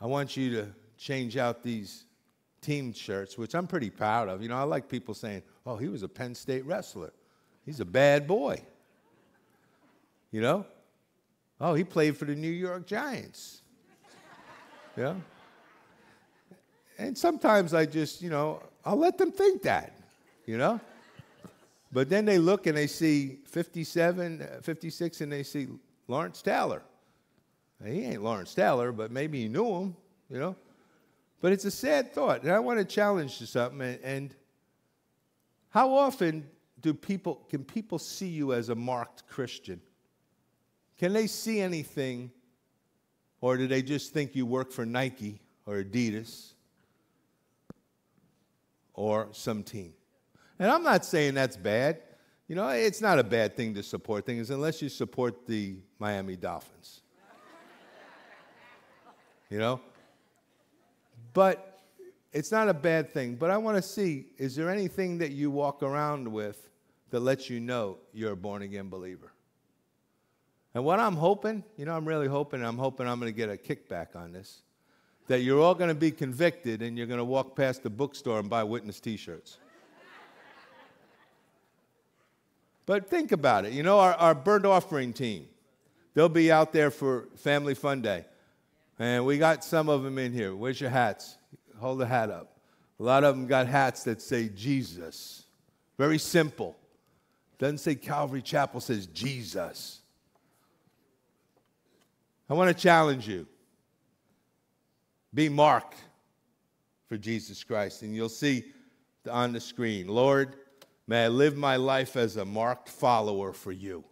[0.01, 0.67] I want you to
[0.97, 2.05] change out these
[2.61, 4.41] team shirts, which I'm pretty proud of.
[4.41, 7.11] You know, I like people saying, oh, he was a Penn State wrestler.
[7.69, 8.63] He's a bad boy.
[10.31, 10.65] You know?
[11.61, 13.61] Oh, he played for the New York Giants.
[14.97, 15.13] Yeah?
[16.97, 19.93] And sometimes I just, you know, I'll let them think that,
[20.47, 20.81] you know?
[21.91, 25.67] But then they look and they see 57, uh, 56, and they see
[26.07, 26.81] Lawrence Taylor.
[27.79, 29.95] Now, he ain't Lawrence Taylor, but maybe he knew him,
[30.27, 30.55] you know?
[31.39, 32.41] But it's a sad thought.
[32.41, 33.79] And I want to challenge you something.
[33.79, 34.35] And, and
[35.69, 36.47] how often
[36.81, 39.81] do people, can people see you as a marked Christian?
[40.97, 42.31] Can they see anything
[43.41, 46.53] or do they just think you work for Nike or Adidas
[48.93, 49.93] or some team?
[50.57, 52.01] And I'm not saying that's bad.
[52.47, 56.35] You know, it's not a bad thing to support things unless you support the Miami
[56.35, 57.01] Dolphins.
[59.49, 59.79] you know?
[61.33, 61.79] But
[62.33, 63.35] it's not a bad thing.
[63.35, 66.68] But I want to see is there anything that you walk around with
[67.11, 69.31] that lets you know you're a born again believer?
[70.73, 73.49] And what I'm hoping, you know, I'm really hoping, I'm hoping I'm going to get
[73.49, 74.61] a kickback on this,
[75.27, 78.39] that you're all going to be convicted and you're going to walk past the bookstore
[78.39, 79.57] and buy witness t shirts.
[82.85, 83.73] but think about it.
[83.73, 85.47] You know, our, our burnt offering team,
[86.13, 88.25] they'll be out there for Family Fun Day.
[88.99, 90.55] And we got some of them in here.
[90.55, 91.37] Where's your hats?
[91.79, 92.59] Hold the hat up.
[92.99, 95.45] A lot of them got hats that say Jesus.
[95.97, 96.75] Very simple.
[97.59, 99.99] Doesn't say Calvary Chapel, says Jesus.
[102.49, 103.45] I want to challenge you.
[105.33, 105.97] Be marked
[107.07, 108.01] for Jesus Christ.
[108.01, 108.63] And you'll see
[109.29, 110.55] on the screen Lord,
[111.05, 114.03] may I live my life as a marked follower for you.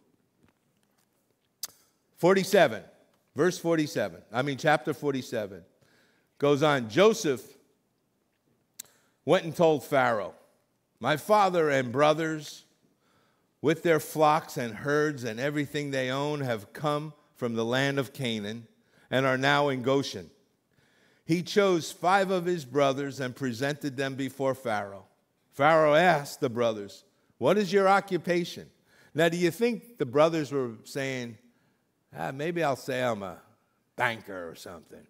[2.18, 2.84] 47,
[3.36, 5.64] verse 47, I mean, chapter 47
[6.38, 6.90] goes on.
[6.90, 7.44] Joseph
[9.24, 10.34] went and told Pharaoh,
[11.00, 12.66] My father and brothers,
[13.62, 18.14] with their flocks and herds and everything they own, have come from the land of
[18.14, 18.68] Canaan
[19.10, 20.30] and are now in Goshen.
[21.26, 25.06] He chose five of his brothers and presented them before Pharaoh.
[25.52, 27.04] Pharaoh asked the brothers,
[27.38, 28.70] What is your occupation?
[29.14, 31.38] Now, do you think the brothers were saying,
[32.16, 33.40] ah, maybe I'll say I'm a
[33.96, 35.06] banker or something?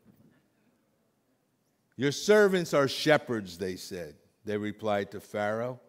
[1.97, 4.15] Your servants are shepherds, they said.
[4.45, 5.81] They replied to Pharaoh,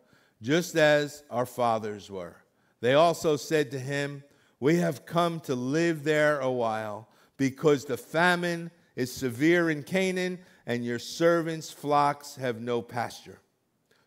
[0.42, 2.36] just as our fathers were.
[2.80, 4.22] They also said to him,
[4.60, 10.38] We have come to live there a while because the famine is severe in Canaan
[10.66, 13.40] and your servants' flocks have no pasture.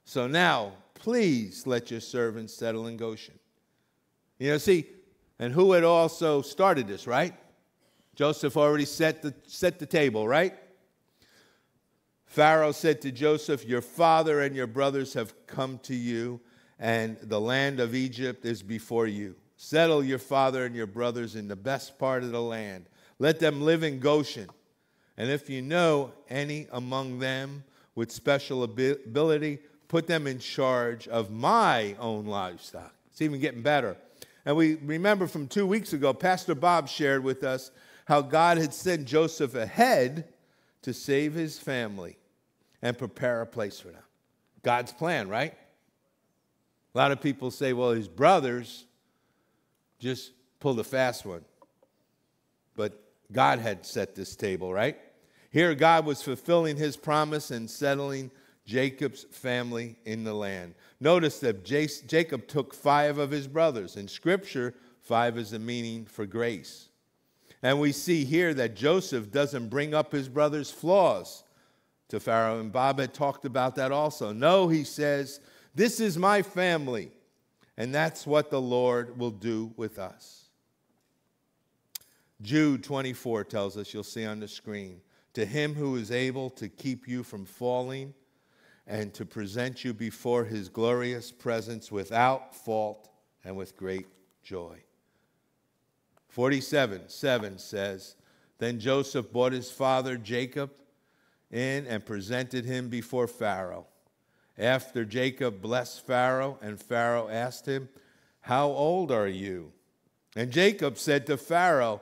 [0.06, 3.40] So now, please let your servants settle in Goshen.
[4.38, 4.86] You know, see,
[5.40, 7.34] and who had also started this, right?
[8.16, 10.54] Joseph already set the, set the table, right?
[12.26, 16.40] Pharaoh said to Joseph, Your father and your brothers have come to you,
[16.82, 19.36] and the land of Egypt is before you.
[19.56, 22.86] Settle your father and your brothers in the best part of the land.
[23.20, 24.50] Let them live in Goshen.
[25.16, 27.64] And if you know any among them
[27.94, 29.60] with special ability,
[29.90, 32.92] put them in charge of my own livestock.
[33.12, 33.96] It's even getting better.
[34.44, 37.70] And we remember from two weeks ago, Pastor Bob shared with us
[38.06, 40.30] how God had sent Joseph ahead
[40.82, 42.18] to save his family
[42.82, 44.02] and prepare a place for them.
[44.64, 45.54] God's plan, right?
[46.94, 48.86] A lot of people say, well, his brothers
[50.00, 51.46] just pulled a fast one.
[52.76, 54.98] But God had set this table, right?
[55.52, 58.32] Here, God was fulfilling his promise and settling
[58.66, 60.76] Jacob's family in the land.
[61.00, 63.96] Notice that Jacob took five of his brothers.
[63.98, 66.90] In Scripture, five is a meaning for grace.
[67.64, 71.44] And we see here that Joseph doesn't bring up his brother's flaws
[72.10, 74.34] to Pharaoh, and Bob had talked about that also.
[74.34, 75.40] No, he says,
[75.74, 77.12] This is my family,
[77.78, 80.50] and that's what the Lord will do with us.
[82.42, 85.00] Jude 24 tells us, you'll see on the screen,
[85.34, 88.14] to him who is able to keep you from falling
[88.88, 93.10] and to present you before his glorious presence without fault
[93.46, 94.08] and with great
[94.44, 94.78] joy.
[96.30, 98.16] 47 7 says,
[98.58, 100.72] Then Joseph brought his father Jacob
[101.52, 103.88] in and presented him before Pharaoh.
[104.58, 107.90] After Jacob blessed Pharaoh, and Pharaoh asked him,
[108.42, 109.72] How old are you?
[110.36, 112.02] And Jacob said to Pharaoh,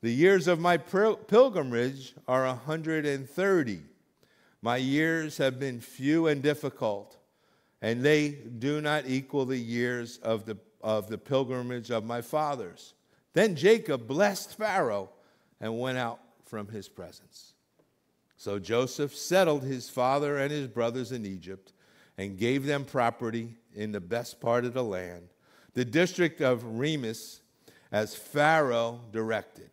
[0.00, 3.80] The years of my pilgrimage are a 130.
[4.62, 7.16] My years have been few and difficult,
[7.80, 12.94] and they do not equal the years of the, of the pilgrimage of my fathers.
[13.32, 15.10] Then Jacob blessed Pharaoh
[15.60, 17.52] and went out from his presence.
[18.36, 21.72] So Joseph settled his father and his brothers in Egypt
[22.20, 25.26] and gave them property in the best part of the land,
[25.72, 27.40] the district of Rameses,
[27.90, 29.70] as Pharaoh directed.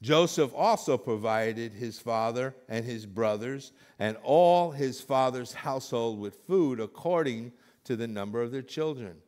[0.00, 6.80] Joseph also provided his father and his brothers and all his father's household with food
[6.80, 7.52] according
[7.84, 9.18] to the number of their children.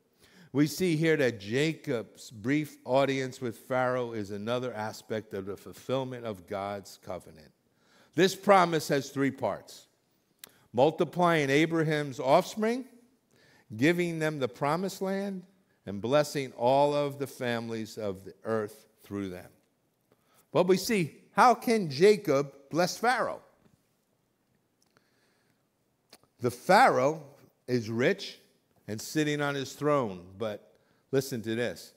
[0.51, 6.25] We see here that Jacob's brief audience with Pharaoh is another aspect of the fulfillment
[6.25, 7.53] of God's covenant.
[8.15, 9.87] This promise has three parts
[10.75, 12.85] multiplying Abraham's offspring,
[13.75, 15.43] giving them the promised land,
[15.87, 19.49] and blessing all of the families of the earth through them.
[20.53, 23.41] But we see how can Jacob bless Pharaoh?
[26.41, 27.23] The Pharaoh
[27.67, 28.39] is rich
[28.89, 30.75] and sitting on his throne, but
[31.11, 31.93] listen to this.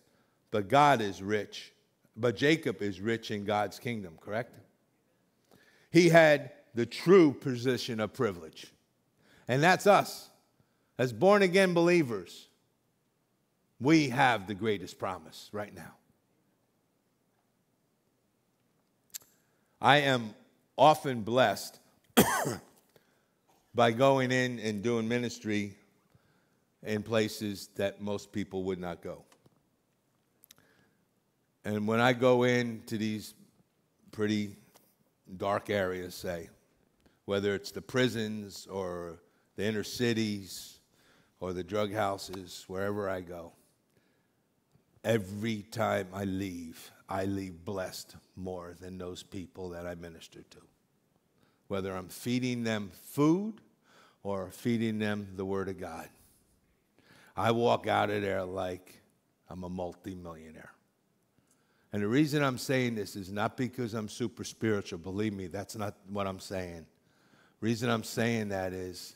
[0.52, 1.74] But God is rich.
[2.16, 4.54] But Jacob is rich in God's kingdom, correct?
[5.92, 8.68] He had the true position of privilege.
[9.48, 10.30] And that's us.
[11.00, 12.50] As born again believers,
[13.80, 15.96] we have the greatest promise right now.
[19.82, 20.36] I am
[20.78, 21.80] often blessed
[23.74, 25.74] by going in and doing ministry
[26.84, 29.24] in places that most people would not go.
[31.66, 33.34] And when I go into these
[34.12, 34.56] pretty
[35.38, 36.50] dark areas, say,
[37.28, 39.20] whether it's the prisons or
[39.58, 40.80] the inner cities
[41.42, 43.52] or the drug houses, wherever I go,
[45.04, 50.58] every time I leave, I leave blessed more than those people that I minister to.
[51.68, 53.56] Whether I'm feeding them food
[54.24, 56.08] or feeding them the Word of God.
[57.36, 59.02] I walk out of there like
[59.50, 60.72] I'm a multimillionaire.
[61.92, 65.00] And the reason I'm saying this is not because I'm super spiritual.
[65.00, 66.86] Believe me, that's not what I'm saying.
[67.60, 69.16] Reason I'm saying that is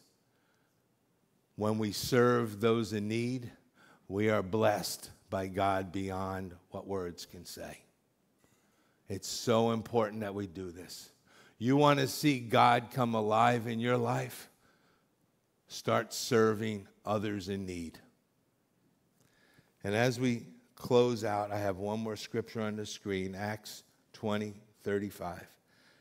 [1.56, 3.52] when we serve those in need,
[4.08, 7.80] we are blessed by God beyond what words can say.
[9.08, 11.12] It's so important that we do this.
[11.60, 14.50] You want to see God come alive in your life?
[15.68, 18.00] Start serving others in need.
[19.84, 23.84] And as we close out, I have one more scripture on the screen Acts
[24.14, 25.48] 20 35.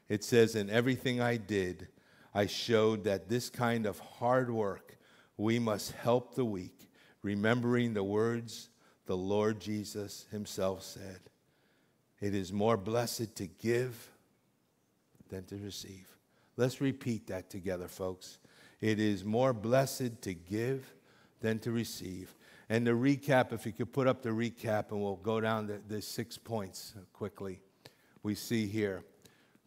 [0.09, 1.89] It says, In everything I did,
[2.35, 4.97] I showed that this kind of hard work
[5.37, 6.91] we must help the weak,
[7.23, 8.69] remembering the words
[9.07, 11.21] the Lord Jesus himself said
[12.21, 14.11] It is more blessed to give
[15.29, 16.07] than to receive.
[16.57, 18.39] Let's repeat that together, folks.
[18.81, 20.95] It is more blessed to give
[21.41, 22.35] than to receive.
[22.69, 25.81] And the recap, if you could put up the recap, and we'll go down the,
[25.89, 27.61] the six points quickly.
[28.23, 29.03] We see here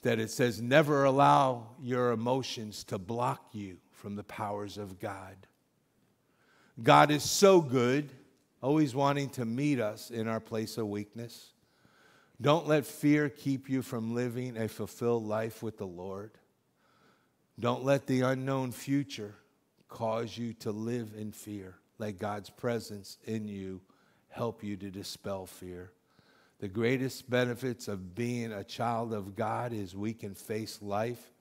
[0.04, 5.36] that it says, Never allow your emotions to block you from the powers of God.
[6.82, 8.10] God is so good,
[8.62, 11.52] always wanting to meet us in our place of weakness.
[12.42, 16.32] Don't let fear keep you from living a fulfilled life with the Lord.
[17.60, 19.36] Don't let the unknown future
[19.88, 21.76] cause you to live in fear.
[22.00, 23.82] Let God's presence in you
[24.30, 25.92] help you to dispel fear.
[26.60, 31.34] The greatest benefits of being a child of God is we can face life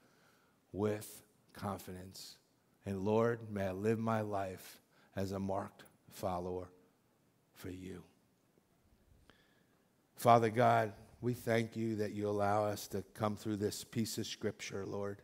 [0.73, 2.37] with confidence.
[2.85, 4.81] And Lord, may I live my life
[5.15, 6.69] as a marked follower
[7.55, 8.03] for you.
[10.17, 14.27] Father God, we thank you that you allow us to come through this piece of
[14.27, 15.23] scripture, Lord.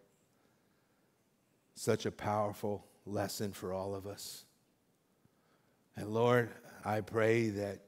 [1.74, 4.44] Such a powerful lesson for all of us.
[5.96, 6.50] And Lord,
[6.84, 7.80] I pray that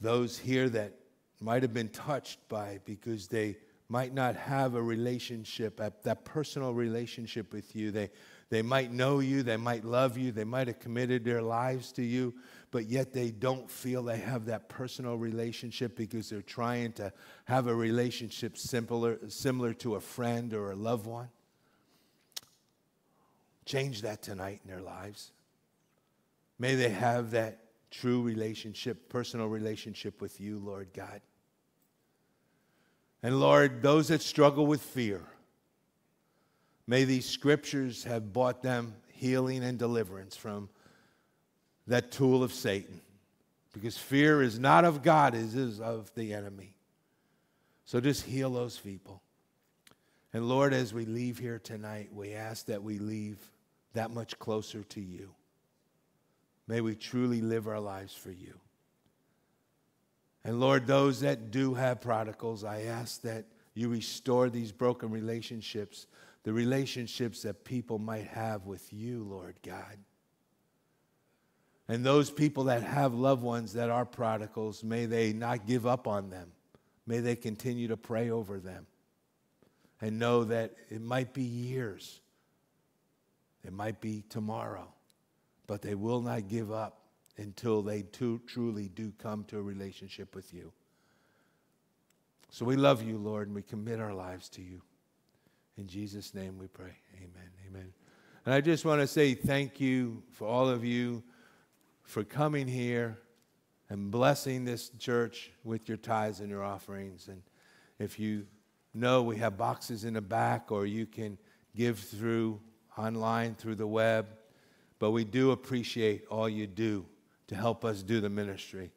[0.00, 0.94] those here that
[1.40, 3.56] might have been touched by because they
[3.88, 7.90] might not have a relationship, that personal relationship with you.
[7.90, 8.10] They,
[8.48, 12.02] they might know you, they might love you, they might have committed their lives to
[12.02, 12.34] you,
[12.70, 17.12] but yet they don't feel they have that personal relationship because they're trying to
[17.44, 21.28] have a relationship similar, similar to a friend or a loved one.
[23.64, 25.32] Change that tonight in their lives.
[26.58, 27.65] May they have that
[28.00, 31.20] true relationship, personal relationship with you, Lord God.
[33.22, 35.22] And Lord, those that struggle with fear,
[36.86, 40.68] may these scriptures have brought them healing and deliverance from
[41.86, 43.00] that tool of Satan.
[43.72, 46.74] Because fear is not of God, it is of the enemy.
[47.84, 49.22] So just heal those people.
[50.32, 53.38] And Lord, as we leave here tonight, we ask that we leave
[53.94, 55.34] that much closer to you.
[56.68, 58.58] May we truly live our lives for you.
[60.44, 66.06] And Lord, those that do have prodigals, I ask that you restore these broken relationships,
[66.44, 69.98] the relationships that people might have with you, Lord God.
[71.88, 76.08] And those people that have loved ones that are prodigals, may they not give up
[76.08, 76.52] on them.
[77.06, 78.86] May they continue to pray over them
[80.00, 82.20] and know that it might be years,
[83.64, 84.88] it might be tomorrow,
[85.66, 87.02] but they will not give up
[87.38, 90.72] until they too, truly do come to a relationship with you.
[92.50, 94.80] So we love you, Lord, and we commit our lives to you.
[95.76, 96.96] In Jesus' name we pray.
[97.16, 97.50] Amen.
[97.68, 97.92] Amen.
[98.46, 101.22] And I just want to say thank you for all of you
[102.04, 103.18] for coming here
[103.90, 107.28] and blessing this church with your tithes and your offerings.
[107.28, 107.42] And
[107.98, 108.46] if you
[108.94, 111.36] know, we have boxes in the back, or you can
[111.74, 112.60] give through
[112.96, 114.26] online through the web.
[114.98, 117.04] But we do appreciate all you do
[117.48, 118.90] to help us do the ministry.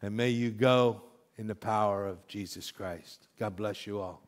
[0.00, 1.02] And may you go
[1.36, 3.28] in the power of Jesus Christ.
[3.38, 4.22] God bless you all.